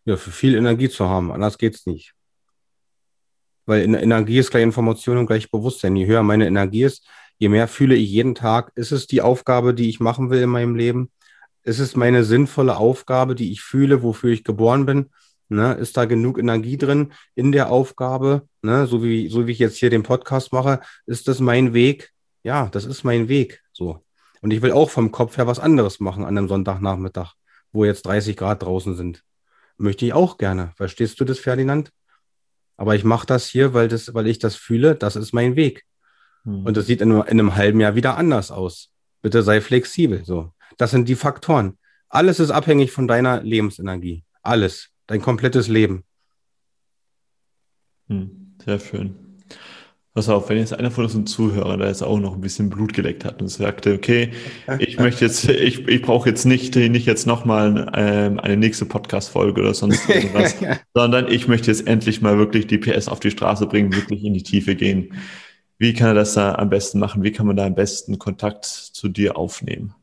Ja, 0.04 0.16
für 0.16 0.30
viel 0.30 0.54
Energie 0.54 0.88
zu 0.88 1.08
haben, 1.08 1.32
anders 1.32 1.58
geht 1.58 1.74
es 1.74 1.86
nicht. 1.86 2.14
Weil 3.64 3.82
Energie 3.96 4.38
ist 4.38 4.52
gleich 4.52 4.62
Information 4.62 5.16
und 5.16 5.26
gleich 5.26 5.50
Bewusstsein. 5.50 5.96
Je 5.96 6.06
höher 6.06 6.22
meine 6.22 6.46
Energie 6.46 6.84
ist, 6.84 7.04
je 7.38 7.48
mehr 7.48 7.66
fühle 7.66 7.96
ich 7.96 8.08
jeden 8.08 8.36
Tag. 8.36 8.70
Ist 8.76 8.92
es 8.92 9.08
die 9.08 9.22
Aufgabe, 9.22 9.74
die 9.74 9.88
ich 9.88 9.98
machen 9.98 10.30
will 10.30 10.40
in 10.40 10.50
meinem 10.50 10.76
Leben? 10.76 11.10
Ist 11.64 11.80
es 11.80 11.96
meine 11.96 12.22
sinnvolle 12.22 12.76
Aufgabe, 12.76 13.34
die 13.34 13.50
ich 13.50 13.60
fühle, 13.60 14.04
wofür 14.04 14.30
ich 14.30 14.44
geboren 14.44 14.86
bin? 14.86 15.10
Ne? 15.48 15.74
Ist 15.74 15.96
da 15.96 16.04
genug 16.04 16.38
Energie 16.38 16.76
drin 16.76 17.12
in 17.34 17.52
der 17.52 17.70
Aufgabe? 17.70 18.48
Ne? 18.62 18.86
So, 18.86 19.02
wie, 19.02 19.28
so 19.28 19.46
wie 19.46 19.52
ich 19.52 19.58
jetzt 19.58 19.76
hier 19.76 19.90
den 19.90 20.02
Podcast 20.02 20.52
mache, 20.52 20.80
ist 21.06 21.28
das 21.28 21.40
mein 21.40 21.72
Weg? 21.72 22.12
ja, 22.46 22.68
das 22.70 22.84
ist 22.84 23.02
mein 23.02 23.28
Weg. 23.28 23.60
So. 23.72 24.04
Und 24.40 24.52
ich 24.52 24.62
will 24.62 24.70
auch 24.70 24.88
vom 24.88 25.10
Kopf 25.10 25.36
her 25.36 25.48
was 25.48 25.58
anderes 25.58 25.98
machen 25.98 26.22
an 26.24 26.38
einem 26.38 26.46
Sonntagnachmittag, 26.46 27.34
wo 27.72 27.84
jetzt 27.84 28.06
30 28.06 28.36
Grad 28.36 28.62
draußen 28.62 28.94
sind. 28.94 29.24
Möchte 29.78 30.06
ich 30.06 30.12
auch 30.12 30.38
gerne. 30.38 30.72
Verstehst 30.76 31.18
du 31.18 31.24
das, 31.24 31.40
Ferdinand? 31.40 31.90
Aber 32.76 32.94
ich 32.94 33.02
mache 33.02 33.26
das 33.26 33.48
hier, 33.48 33.74
weil, 33.74 33.88
das, 33.88 34.14
weil 34.14 34.28
ich 34.28 34.38
das 34.38 34.54
fühle, 34.54 34.94
das 34.94 35.16
ist 35.16 35.32
mein 35.32 35.56
Weg. 35.56 35.84
Hm. 36.44 36.64
Und 36.66 36.76
das 36.76 36.86
sieht 36.86 37.00
in, 37.00 37.10
in 37.10 37.20
einem 37.20 37.56
halben 37.56 37.80
Jahr 37.80 37.96
wieder 37.96 38.16
anders 38.16 38.52
aus. 38.52 38.92
Bitte 39.22 39.42
sei 39.42 39.60
flexibel. 39.60 40.24
So. 40.24 40.52
Das 40.76 40.92
sind 40.92 41.08
die 41.08 41.16
Faktoren. 41.16 41.78
Alles 42.08 42.38
ist 42.38 42.52
abhängig 42.52 42.92
von 42.92 43.08
deiner 43.08 43.42
Lebensenergie. 43.42 44.22
Alles. 44.40 44.90
Dein 45.06 45.22
komplettes 45.22 45.68
Leben. 45.68 46.04
Hm, 48.08 48.54
sehr 48.64 48.78
schön. 48.78 49.14
Pass 50.16 50.30
auf, 50.30 50.48
wenn 50.48 50.56
jetzt 50.56 50.72
einer 50.72 50.90
von 50.90 51.04
unseren 51.04 51.26
Zuhörern 51.26 51.78
da 51.78 51.88
jetzt 51.88 52.02
auch 52.02 52.18
noch 52.18 52.36
ein 52.36 52.40
bisschen 52.40 52.70
Blut 52.70 52.94
geleckt 52.94 53.26
hat 53.26 53.42
und 53.42 53.48
sagte, 53.48 53.92
okay, 53.92 54.30
ich 54.78 54.98
möchte 54.98 55.26
jetzt, 55.26 55.46
ich, 55.46 55.86
ich 55.86 56.00
brauche 56.00 56.26
jetzt 56.30 56.46
nicht, 56.46 56.74
nicht 56.74 57.04
jetzt 57.04 57.26
nochmal 57.26 57.92
ähm, 57.94 58.40
eine 58.40 58.56
nächste 58.56 58.86
Podcast-Folge 58.86 59.60
oder 59.60 59.74
sonst 59.74 60.08
irgendwas, 60.08 60.56
sondern 60.94 61.30
ich 61.30 61.48
möchte 61.48 61.70
jetzt 61.70 61.86
endlich 61.86 62.22
mal 62.22 62.38
wirklich 62.38 62.66
die 62.66 62.78
PS 62.78 63.08
auf 63.08 63.20
die 63.20 63.30
Straße 63.30 63.66
bringen, 63.66 63.94
wirklich 63.94 64.24
in 64.24 64.32
die 64.32 64.42
Tiefe 64.42 64.74
gehen. 64.74 65.12
Wie 65.76 65.92
kann 65.92 66.08
er 66.08 66.14
das 66.14 66.32
da 66.32 66.54
am 66.54 66.70
besten 66.70 66.98
machen? 66.98 67.22
Wie 67.22 67.32
kann 67.32 67.46
man 67.46 67.56
da 67.56 67.66
am 67.66 67.74
besten 67.74 68.18
Kontakt 68.18 68.64
zu 68.64 69.08
dir 69.08 69.36
aufnehmen? 69.36 69.94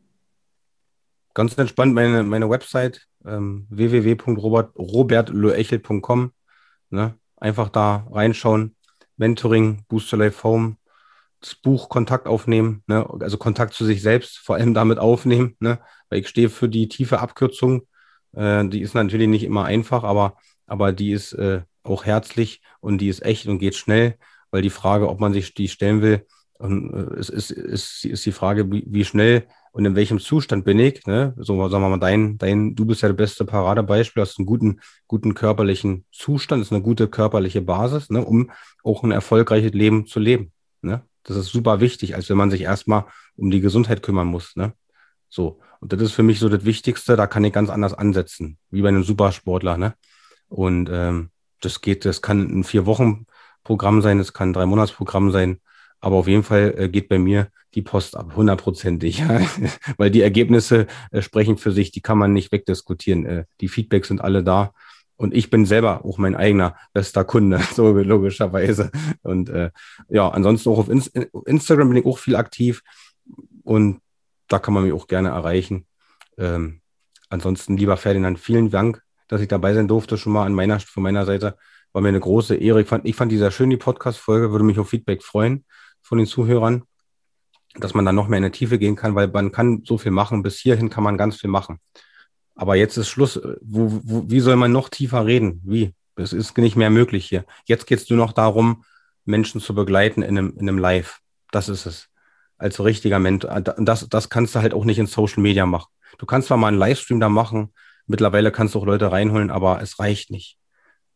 Ganz 1.33 1.57
entspannt 1.57 1.95
meine, 1.95 2.21
meine 2.21 2.47
Website 2.47 3.07
ähm, 3.25 3.67
www.robertloechel.com. 3.69 6.31
Ne? 6.89 7.15
Einfach 7.37 7.69
da 7.69 8.07
reinschauen 8.11 8.75
Mentoring, 9.17 9.85
Booster 9.87 10.17
Life 10.17 10.43
Home, 10.43 10.77
das 11.39 11.55
Buch 11.55 11.89
Kontakt 11.89 12.27
aufnehmen, 12.27 12.83
ne? 12.87 13.07
also 13.19 13.37
Kontakt 13.37 13.73
zu 13.73 13.85
sich 13.85 14.01
selbst, 14.01 14.37
vor 14.37 14.55
allem 14.55 14.73
damit 14.73 14.97
aufnehmen, 14.97 15.55
ne? 15.59 15.79
weil 16.09 16.19
ich 16.19 16.27
stehe 16.27 16.49
für 16.49 16.69
die 16.69 16.87
tiefe 16.87 17.19
Abkürzung. 17.19 17.87
Äh, 18.33 18.67
die 18.69 18.81
ist 18.81 18.95
natürlich 18.95 19.27
nicht 19.27 19.43
immer 19.43 19.65
einfach, 19.65 20.03
aber, 20.03 20.37
aber 20.65 20.93
die 20.93 21.11
ist 21.11 21.33
äh, 21.33 21.61
auch 21.83 22.05
herzlich 22.05 22.61
und 22.79 22.99
die 22.99 23.09
ist 23.09 23.23
echt 23.23 23.47
und 23.47 23.59
geht 23.59 23.75
schnell, 23.75 24.17
weil 24.51 24.61
die 24.61 24.69
Frage, 24.69 25.09
ob 25.09 25.19
man 25.19 25.33
sich 25.33 25.53
die 25.53 25.67
stellen 25.67 26.01
will, 26.01 26.25
und, 26.59 26.93
äh, 26.93 27.19
ist, 27.19 27.29
ist, 27.29 27.51
ist, 27.51 28.05
ist 28.05 28.25
die 28.25 28.31
Frage, 28.31 28.71
wie, 28.71 28.83
wie 28.87 29.05
schnell 29.05 29.47
und 29.71 29.85
in 29.85 29.95
welchem 29.95 30.19
Zustand 30.19 30.65
bin 30.65 30.79
ich. 30.79 31.05
Ne? 31.07 31.33
So 31.37 31.67
sagen 31.67 31.83
wir 31.83 31.89
mal, 31.89 31.99
dein, 31.99 32.37
dein, 32.37 32.75
du 32.75 32.85
bist 32.85 33.01
ja 33.01 33.09
das 33.09 33.17
beste 33.17 33.43
Paradebeispiel, 33.43 34.21
hast 34.21 34.37
einen 34.37 34.45
guten, 34.45 34.79
guten 35.07 35.33
körperlichen 35.33 36.05
Zustand, 36.11 36.61
ist 36.61 36.71
eine 36.71 36.83
gute 36.83 37.07
körperliche 37.07 37.61
Basis, 37.61 38.09
ne? 38.09 38.23
um 38.23 38.51
auch 38.83 39.03
ein 39.03 39.11
erfolgreiches 39.11 39.73
Leben 39.73 40.05
zu 40.05 40.19
leben. 40.19 40.51
Ne? 40.81 41.01
Das 41.23 41.37
ist 41.37 41.47
super 41.47 41.79
wichtig, 41.79 42.15
als 42.15 42.29
wenn 42.29 42.37
man 42.37 42.51
sich 42.51 42.61
erstmal 42.61 43.05
um 43.35 43.49
die 43.49 43.61
Gesundheit 43.61 44.03
kümmern 44.03 44.27
muss. 44.27 44.55
Ne? 44.55 44.73
So. 45.27 45.59
Und 45.79 45.91
das 45.91 46.01
ist 46.01 46.13
für 46.13 46.23
mich 46.23 46.39
so 46.39 46.47
das 46.47 46.63
Wichtigste, 46.63 47.17
da 47.17 47.27
kann 47.27 47.43
ich 47.43 47.51
ganz 47.51 47.69
anders 47.69 47.93
ansetzen, 47.93 48.57
wie 48.69 48.81
bei 48.81 48.89
einem 48.89 49.03
Supersportler. 49.03 49.77
Ne? 49.77 49.95
Und 50.47 50.89
ähm, 50.91 51.31
das 51.61 51.81
geht, 51.81 52.05
das 52.05 52.21
kann 52.21 52.59
ein 52.59 52.63
Vier-Wochen-Programm 52.63 54.01
sein, 54.01 54.19
das 54.19 54.33
kann 54.33 54.49
ein 54.49 54.53
Drei-Monats-Programm 54.53 55.31
sein. 55.31 55.59
Aber 56.03 56.17
auf 56.17 56.27
jeden 56.27 56.43
Fall 56.43 56.75
äh, 56.77 56.89
geht 56.89 57.07
bei 57.07 57.17
mir 57.17 57.47
die 57.75 57.81
Post 57.81 58.17
ab, 58.17 58.33
hundertprozentig. 58.35 59.23
Weil 59.97 60.11
die 60.11 60.21
Ergebnisse 60.21 60.87
äh, 61.11 61.21
sprechen 61.21 61.55
für 61.57 61.71
sich, 61.71 61.91
die 61.91 62.01
kann 62.01 62.17
man 62.17 62.33
nicht 62.33 62.51
wegdiskutieren. 62.51 63.25
Äh, 63.25 63.45
die 63.61 63.69
Feedbacks 63.69 64.09
sind 64.09 64.19
alle 64.19 64.43
da. 64.43 64.73
Und 65.15 65.33
ich 65.33 65.49
bin 65.49 65.65
selber 65.65 66.03
auch 66.03 66.17
mein 66.17 66.35
eigener 66.35 66.75
bester 66.91 67.23
Kunde, 67.23 67.61
so 67.73 67.93
logischerweise. 67.93 68.91
Und 69.21 69.47
äh, 69.47 69.71
ja, 70.09 70.27
ansonsten 70.27 70.71
auch 70.71 70.77
auf 70.77 70.89
In 70.89 71.01
Instagram 71.45 71.87
bin 71.87 71.99
ich 71.99 72.05
auch 72.05 72.17
viel 72.17 72.35
aktiv. 72.35 72.83
Und 73.63 74.01
da 74.49 74.59
kann 74.59 74.73
man 74.73 74.83
mich 74.83 74.91
auch 74.91 75.07
gerne 75.07 75.29
erreichen. 75.29 75.87
Ähm, 76.37 76.81
ansonsten, 77.29 77.77
lieber 77.77 77.95
Ferdinand, 77.95 78.39
vielen 78.39 78.69
Dank, 78.69 79.01
dass 79.29 79.39
ich 79.39 79.47
dabei 79.47 79.73
sein 79.73 79.87
durfte, 79.87 80.17
schon 80.17 80.33
mal 80.33 80.45
an 80.45 80.53
meiner, 80.53 80.81
von 80.81 81.01
meiner 81.01 81.25
Seite. 81.25 81.55
War 81.93 82.01
mir 82.01 82.09
eine 82.09 82.19
große 82.19 82.55
Ehre. 82.55 82.81
Ich 82.81 82.87
fand, 82.89 83.05
ich 83.05 83.15
fand 83.15 83.31
dieser 83.31 83.51
schön, 83.51 83.69
die 83.69 83.77
Podcast-Folge, 83.77 84.51
würde 84.51 84.65
mich 84.65 84.79
auf 84.79 84.89
Feedback 84.89 85.23
freuen 85.23 85.63
von 86.03 86.19
den 86.19 86.27
Zuhörern, 86.27 86.83
dass 87.75 87.93
man 87.93 88.05
dann 88.05 88.15
noch 88.15 88.27
mehr 88.27 88.37
in 88.37 88.43
die 88.43 88.51
Tiefe 88.51 88.77
gehen 88.77 88.95
kann, 88.95 89.15
weil 89.15 89.27
man 89.29 89.51
kann 89.51 89.81
so 89.85 89.97
viel 89.97 90.11
machen. 90.11 90.43
Bis 90.43 90.59
hierhin 90.59 90.89
kann 90.89 91.03
man 91.03 91.17
ganz 91.17 91.37
viel 91.37 91.49
machen. 91.49 91.79
Aber 92.55 92.75
jetzt 92.75 92.97
ist 92.97 93.09
Schluss. 93.09 93.41
Wo, 93.61 94.01
wo, 94.03 94.29
wie 94.29 94.39
soll 94.39 94.55
man 94.55 94.71
noch 94.71 94.89
tiefer 94.89 95.25
reden? 95.25 95.61
Wie? 95.63 95.93
Es 96.15 96.33
ist 96.33 96.55
nicht 96.57 96.75
mehr 96.75 96.91
möglich 96.91 97.25
hier. 97.25 97.45
Jetzt 97.65 97.87
geht 97.87 97.99
es 97.99 98.09
nur 98.09 98.17
noch 98.17 98.33
darum, 98.33 98.83
Menschen 99.25 99.59
zu 99.59 99.73
begleiten 99.73 100.21
in 100.21 100.37
einem, 100.37 100.53
in 100.57 100.69
einem 100.69 100.77
Live. 100.77 101.19
Das 101.51 101.69
ist 101.69 101.87
es. 101.87 102.09
Als 102.57 102.83
richtiger 102.83 103.17
Mensch. 103.19 103.45
Das, 103.77 104.07
das 104.07 104.29
kannst 104.29 104.53
du 104.53 104.59
halt 104.59 104.73
auch 104.73 104.85
nicht 104.85 104.99
in 104.99 105.07
Social 105.07 105.41
Media 105.41 105.65
machen. 105.65 105.89
Du 106.19 106.27
kannst 106.27 106.49
zwar 106.49 106.57
mal 106.57 106.67
einen 106.67 106.77
Livestream 106.77 107.19
da 107.19 107.29
machen. 107.29 107.73
Mittlerweile 108.05 108.51
kannst 108.51 108.75
du 108.75 108.79
auch 108.79 108.85
Leute 108.85 109.11
reinholen, 109.11 109.49
aber 109.49 109.81
es 109.81 109.97
reicht 109.97 110.29
nicht. 110.29 110.57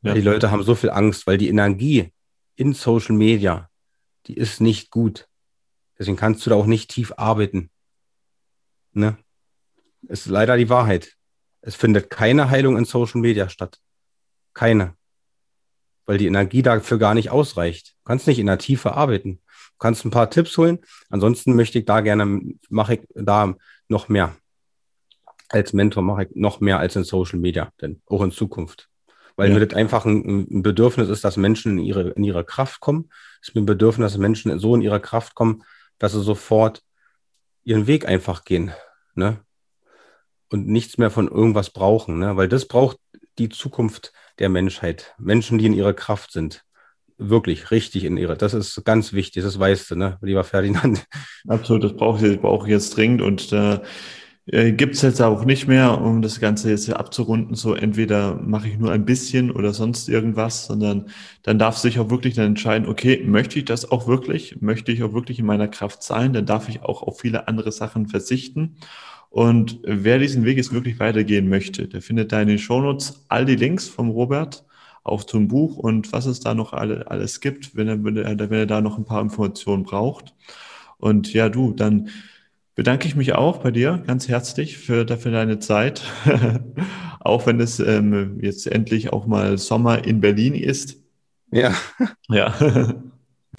Ja. 0.01 0.13
Die 0.13 0.21
Leute 0.21 0.49
haben 0.49 0.63
so 0.63 0.73
viel 0.73 0.89
Angst, 0.89 1.27
weil 1.27 1.37
die 1.37 1.49
Energie 1.49 2.11
in 2.55 2.73
Social 2.73 3.15
Media 3.15 3.69
die 4.27 4.35
ist 4.35 4.61
nicht 4.61 4.91
gut. 4.91 5.27
Deswegen 5.97 6.17
kannst 6.17 6.45
du 6.45 6.49
da 6.49 6.55
auch 6.55 6.65
nicht 6.65 6.89
tief 6.89 7.13
arbeiten. 7.17 7.71
Ne? 8.91 9.17
Ist 10.07 10.27
leider 10.27 10.57
die 10.57 10.69
Wahrheit. 10.69 11.15
Es 11.61 11.75
findet 11.75 12.09
keine 12.09 12.49
Heilung 12.49 12.77
in 12.77 12.85
Social 12.85 13.21
Media 13.21 13.49
statt. 13.49 13.79
Keine. 14.53 14.95
Weil 16.05 16.17
die 16.17 16.27
Energie 16.27 16.61
dafür 16.61 16.97
gar 16.97 17.13
nicht 17.13 17.31
ausreicht. 17.31 17.95
Du 17.99 18.03
kannst 18.05 18.27
nicht 18.27 18.39
in 18.39 18.45
der 18.45 18.59
Tiefe 18.59 18.93
arbeiten. 18.93 19.41
Du 19.45 19.77
kannst 19.79 20.05
ein 20.05 20.11
paar 20.11 20.29
Tipps 20.29 20.57
holen. 20.57 20.79
Ansonsten 21.09 21.55
möchte 21.55 21.79
ich 21.79 21.85
da 21.85 22.01
gerne, 22.01 22.41
mache 22.69 22.95
ich 22.95 23.07
da 23.13 23.55
noch 23.87 24.07
mehr. 24.07 24.35
Als 25.49 25.73
Mentor 25.73 26.03
mache 26.03 26.25
ich 26.25 26.35
noch 26.35 26.59
mehr 26.59 26.79
als 26.79 26.95
in 26.95 27.03
Social 27.03 27.39
Media, 27.39 27.71
denn 27.81 28.01
auch 28.05 28.21
in 28.21 28.31
Zukunft. 28.31 28.89
Weil 29.37 29.49
ja. 29.49 29.53
mir 29.53 29.65
das 29.65 29.77
einfach 29.77 30.05
ein, 30.05 30.47
ein, 30.49 30.63
Bedürfnis 30.63 31.09
ist, 31.09 31.23
dass 31.23 31.37
Menschen 31.37 31.77
in 31.77 31.85
ihre, 31.85 32.09
in 32.09 32.23
ihre 32.23 32.43
Kraft 32.43 32.81
kommen. 32.81 33.09
Es 33.41 33.49
ist 33.49 33.55
mir 33.55 33.61
ein 33.61 33.67
Bedürfnis, 33.67 34.11
dass 34.11 34.17
Menschen 34.17 34.57
so 34.59 34.75
in 34.75 34.81
ihre 34.81 34.99
Kraft 34.99 35.35
kommen, 35.35 35.63
dass 35.99 36.11
sie 36.11 36.23
sofort 36.23 36.81
ihren 37.63 37.85
Weg 37.85 38.07
einfach 38.07 38.43
gehen. 38.43 38.71
Ne? 39.13 39.39
Und 40.49 40.67
nichts 40.67 40.97
mehr 40.97 41.11
von 41.11 41.27
irgendwas 41.27 41.69
brauchen. 41.69 42.17
Ne? 42.17 42.35
Weil 42.35 42.49
das 42.49 42.67
braucht 42.67 42.97
die 43.37 43.49
Zukunft 43.49 44.11
der 44.39 44.49
Menschheit. 44.49 45.13
Menschen, 45.19 45.59
die 45.59 45.67
in 45.67 45.73
ihrer 45.73 45.93
Kraft 45.93 46.31
sind. 46.31 46.63
Wirklich 47.19 47.71
richtig 47.71 48.05
in 48.05 48.17
ihre. 48.17 48.37
Das 48.37 48.53
ist 48.53 48.83
ganz 48.85 49.13
wichtig, 49.13 49.43
das 49.43 49.57
weißt 49.57 49.91
du, 49.91 49.95
ne, 49.95 50.19
lieber 50.21 50.43
Ferdinand. 50.43 51.03
Absolut, 51.47 51.83
das 51.83 51.95
brauche 51.95 52.27
ich, 52.27 52.39
brauche 52.39 52.67
ich 52.67 52.71
jetzt 52.71 52.95
dringend 52.95 53.23
und 53.23 53.51
äh, 53.51 53.79
äh, 54.47 54.71
gibt 54.71 54.95
es 54.95 55.01
jetzt 55.01 55.21
auch 55.21 55.45
nicht 55.45 55.67
mehr, 55.67 55.99
um 56.01 56.21
das 56.21 56.39
Ganze 56.39 56.69
jetzt 56.69 56.89
abzurunden, 56.89 57.55
so 57.55 57.73
entweder 57.73 58.35
mache 58.35 58.69
ich 58.69 58.77
nur 58.77 58.91
ein 58.91 59.05
bisschen 59.05 59.51
oder 59.51 59.73
sonst 59.73 60.07
irgendwas, 60.07 60.65
sondern 60.67 61.07
dann 61.43 61.59
darf 61.59 61.77
sich 61.77 61.99
auch 61.99 62.09
wirklich 62.09 62.35
dann 62.35 62.47
entscheiden, 62.47 62.87
okay, 62.87 63.23
möchte 63.25 63.59
ich 63.59 63.65
das 63.65 63.91
auch 63.91 64.07
wirklich? 64.07 64.61
Möchte 64.61 64.91
ich 64.91 65.03
auch 65.03 65.13
wirklich 65.13 65.39
in 65.39 65.45
meiner 65.45 65.67
Kraft 65.67 66.01
sein? 66.03 66.33
Dann 66.33 66.45
darf 66.45 66.69
ich 66.69 66.81
auch 66.83 67.03
auf 67.03 67.19
viele 67.19 67.47
andere 67.47 67.71
Sachen 67.71 68.07
verzichten. 68.07 68.77
Und 69.29 69.79
wer 69.83 70.19
diesen 70.19 70.45
Weg 70.45 70.57
jetzt 70.57 70.73
wirklich 70.73 70.99
weitergehen 70.99 71.49
möchte, 71.49 71.87
der 71.87 72.01
findet 72.01 72.31
da 72.31 72.41
in 72.41 72.47
den 72.47 72.59
Shownotes 72.59 73.25
all 73.27 73.45
die 73.45 73.55
Links 73.55 73.87
vom 73.87 74.09
Robert, 74.09 74.65
auch 75.03 75.23
zum 75.23 75.47
Buch 75.47 75.77
und 75.77 76.11
was 76.13 76.25
es 76.25 76.39
da 76.39 76.53
noch 76.53 76.73
alle, 76.73 77.09
alles 77.11 77.39
gibt, 77.41 77.75
wenn 77.75 77.87
er, 77.87 78.03
wenn 78.03 78.17
er, 78.17 78.39
wenn 78.39 78.59
er 78.59 78.65
da 78.65 78.81
noch 78.81 78.97
ein 78.97 79.05
paar 79.05 79.21
Informationen 79.21 79.83
braucht. 79.83 80.33
Und 80.97 81.33
ja, 81.33 81.49
du, 81.49 81.73
dann 81.73 82.09
bedanke 82.77 83.07
ich 83.07 83.15
mich 83.15 83.33
auch 83.33 83.57
bei 83.57 83.71
dir 83.71 84.01
ganz 84.05 84.29
herzlich 84.29 84.77
für, 84.77 85.03
dafür 85.03 85.31
deine 85.31 85.59
Zeit. 85.59 86.03
auch 87.19 87.45
wenn 87.47 87.59
es 87.59 87.79
ähm, 87.79 88.37
jetzt 88.41 88.67
endlich 88.67 89.11
auch 89.11 89.25
mal 89.25 89.57
Sommer 89.57 90.05
in 90.05 90.21
Berlin 90.21 90.53
ist. 90.53 90.97
Ja. 91.51 91.73
Ja. 92.29 92.53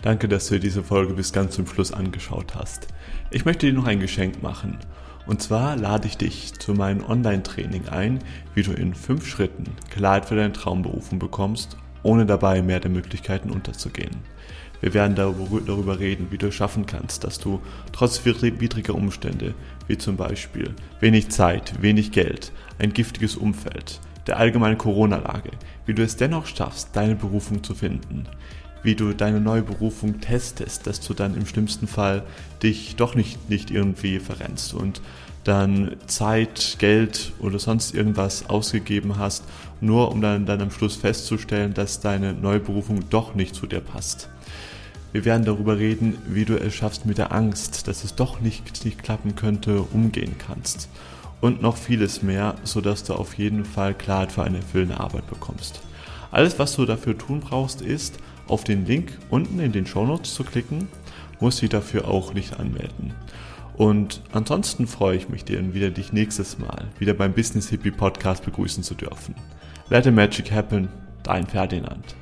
Danke, 0.02 0.28
dass 0.28 0.46
du 0.46 0.60
diese 0.60 0.84
Folge 0.84 1.14
bis 1.14 1.32
ganz 1.32 1.56
zum 1.56 1.66
Schluss 1.66 1.92
angeschaut 1.92 2.54
hast. 2.54 2.86
Ich 3.32 3.44
möchte 3.44 3.66
dir 3.66 3.72
noch 3.72 3.86
ein 3.86 3.98
Geschenk 3.98 4.40
machen. 4.40 4.78
Und 5.26 5.42
zwar 5.42 5.76
lade 5.76 6.06
ich 6.06 6.16
dich 6.16 6.54
zu 6.54 6.72
meinem 6.72 7.04
Online-Training 7.04 7.88
ein, 7.88 8.20
wie 8.54 8.62
du 8.62 8.72
in 8.72 8.94
fünf 8.94 9.26
Schritten 9.26 9.64
Klarheit 9.90 10.26
für 10.26 10.36
deine 10.36 10.52
Traumberufung 10.52 11.18
bekommst, 11.18 11.76
ohne 12.04 12.24
dabei 12.24 12.62
mehr 12.62 12.78
der 12.78 12.92
Möglichkeiten 12.92 13.50
unterzugehen. 13.50 14.16
Wir 14.80 14.94
werden 14.94 15.16
darüber 15.16 15.98
reden, 15.98 16.28
wie 16.30 16.38
du 16.38 16.48
es 16.48 16.54
schaffen 16.54 16.86
kannst, 16.86 17.24
dass 17.24 17.38
du 17.38 17.60
trotz 17.92 18.24
widriger 18.24 18.94
Umstände, 18.94 19.54
wie 19.86 19.98
zum 19.98 20.16
Beispiel 20.16 20.74
wenig 21.00 21.30
Zeit, 21.30 21.82
wenig 21.82 22.12
Geld, 22.12 22.52
ein 22.78 22.92
giftiges 22.92 23.36
Umfeld, 23.36 24.00
der 24.26 24.36
allgemeinen 24.36 24.78
Corona-Lage, 24.78 25.50
wie 25.86 25.94
du 25.94 26.02
es 26.02 26.16
dennoch 26.16 26.46
schaffst, 26.46 26.90
deine 26.92 27.16
Berufung 27.16 27.64
zu 27.64 27.74
finden, 27.74 28.24
wie 28.82 28.94
du 28.94 29.12
deine 29.12 29.40
neue 29.40 29.62
Berufung 29.62 30.20
testest, 30.20 30.86
dass 30.86 31.00
du 31.00 31.14
dann 31.14 31.36
im 31.36 31.46
schlimmsten 31.46 31.88
Fall 31.88 32.22
dich 32.62 32.94
doch 32.96 33.14
nicht, 33.14 33.50
nicht 33.50 33.70
irgendwie 33.70 34.20
verrennst 34.20 34.74
und 34.74 35.00
dann 35.44 35.96
Zeit, 36.06 36.76
Geld 36.78 37.32
oder 37.40 37.58
sonst 37.58 37.94
irgendwas 37.94 38.50
ausgegeben 38.50 39.16
hast, 39.18 39.44
nur 39.80 40.12
um 40.12 40.20
dann, 40.20 40.46
dann 40.46 40.60
am 40.60 40.70
Schluss 40.70 40.96
festzustellen, 40.96 41.74
dass 41.74 42.00
deine 42.00 42.34
neue 42.34 42.60
Berufung 42.60 43.08
doch 43.08 43.34
nicht 43.34 43.54
zu 43.54 43.66
dir 43.66 43.80
passt. 43.80 44.28
Wir 45.12 45.24
werden 45.24 45.44
darüber 45.44 45.78
reden, 45.78 46.18
wie 46.26 46.44
du 46.44 46.58
es 46.60 46.74
schaffst 46.74 47.06
mit 47.06 47.18
der 47.18 47.32
Angst, 47.32 47.88
dass 47.88 48.04
es 48.04 48.14
doch 48.14 48.40
nicht, 48.40 48.84
nicht 48.84 49.02
klappen 49.02 49.36
könnte, 49.36 49.82
umgehen 49.82 50.36
kannst. 50.38 50.88
Und 51.40 51.62
noch 51.62 51.76
vieles 51.76 52.22
mehr, 52.22 52.56
sodass 52.64 53.04
du 53.04 53.14
auf 53.14 53.34
jeden 53.34 53.64
Fall 53.64 53.94
Klarheit 53.94 54.32
für 54.32 54.42
eine 54.42 54.58
erfüllende 54.58 55.00
Arbeit 55.00 55.28
bekommst. 55.28 55.80
Alles, 56.30 56.58
was 56.58 56.74
du 56.76 56.84
dafür 56.84 57.16
tun 57.16 57.40
brauchst, 57.40 57.80
ist, 57.80 58.18
auf 58.48 58.64
den 58.64 58.86
Link 58.86 59.16
unten 59.30 59.60
in 59.60 59.72
den 59.72 59.86
Show 59.86 60.04
Notes 60.04 60.34
zu 60.34 60.44
klicken, 60.44 60.88
musst 61.40 61.62
dich 61.62 61.70
dafür 61.70 62.08
auch 62.08 62.34
nicht 62.34 62.58
anmelden. 62.58 63.12
Und 63.76 64.22
ansonsten 64.32 64.86
freue 64.86 65.16
ich 65.16 65.28
mich 65.28 65.44
dir 65.44 65.72
wieder 65.72 65.90
dich 65.90 66.12
nächstes 66.12 66.58
Mal 66.58 66.88
wieder 66.98 67.14
beim 67.14 67.32
Business 67.32 67.68
Hippie 67.68 67.92
Podcast 67.92 68.44
begrüßen 68.44 68.82
zu 68.82 68.94
dürfen. 68.94 69.36
Let 69.88 70.04
the 70.04 70.10
Magic 70.10 70.50
Happen, 70.50 70.88
dein 71.22 71.46
Ferdinand. 71.46 72.16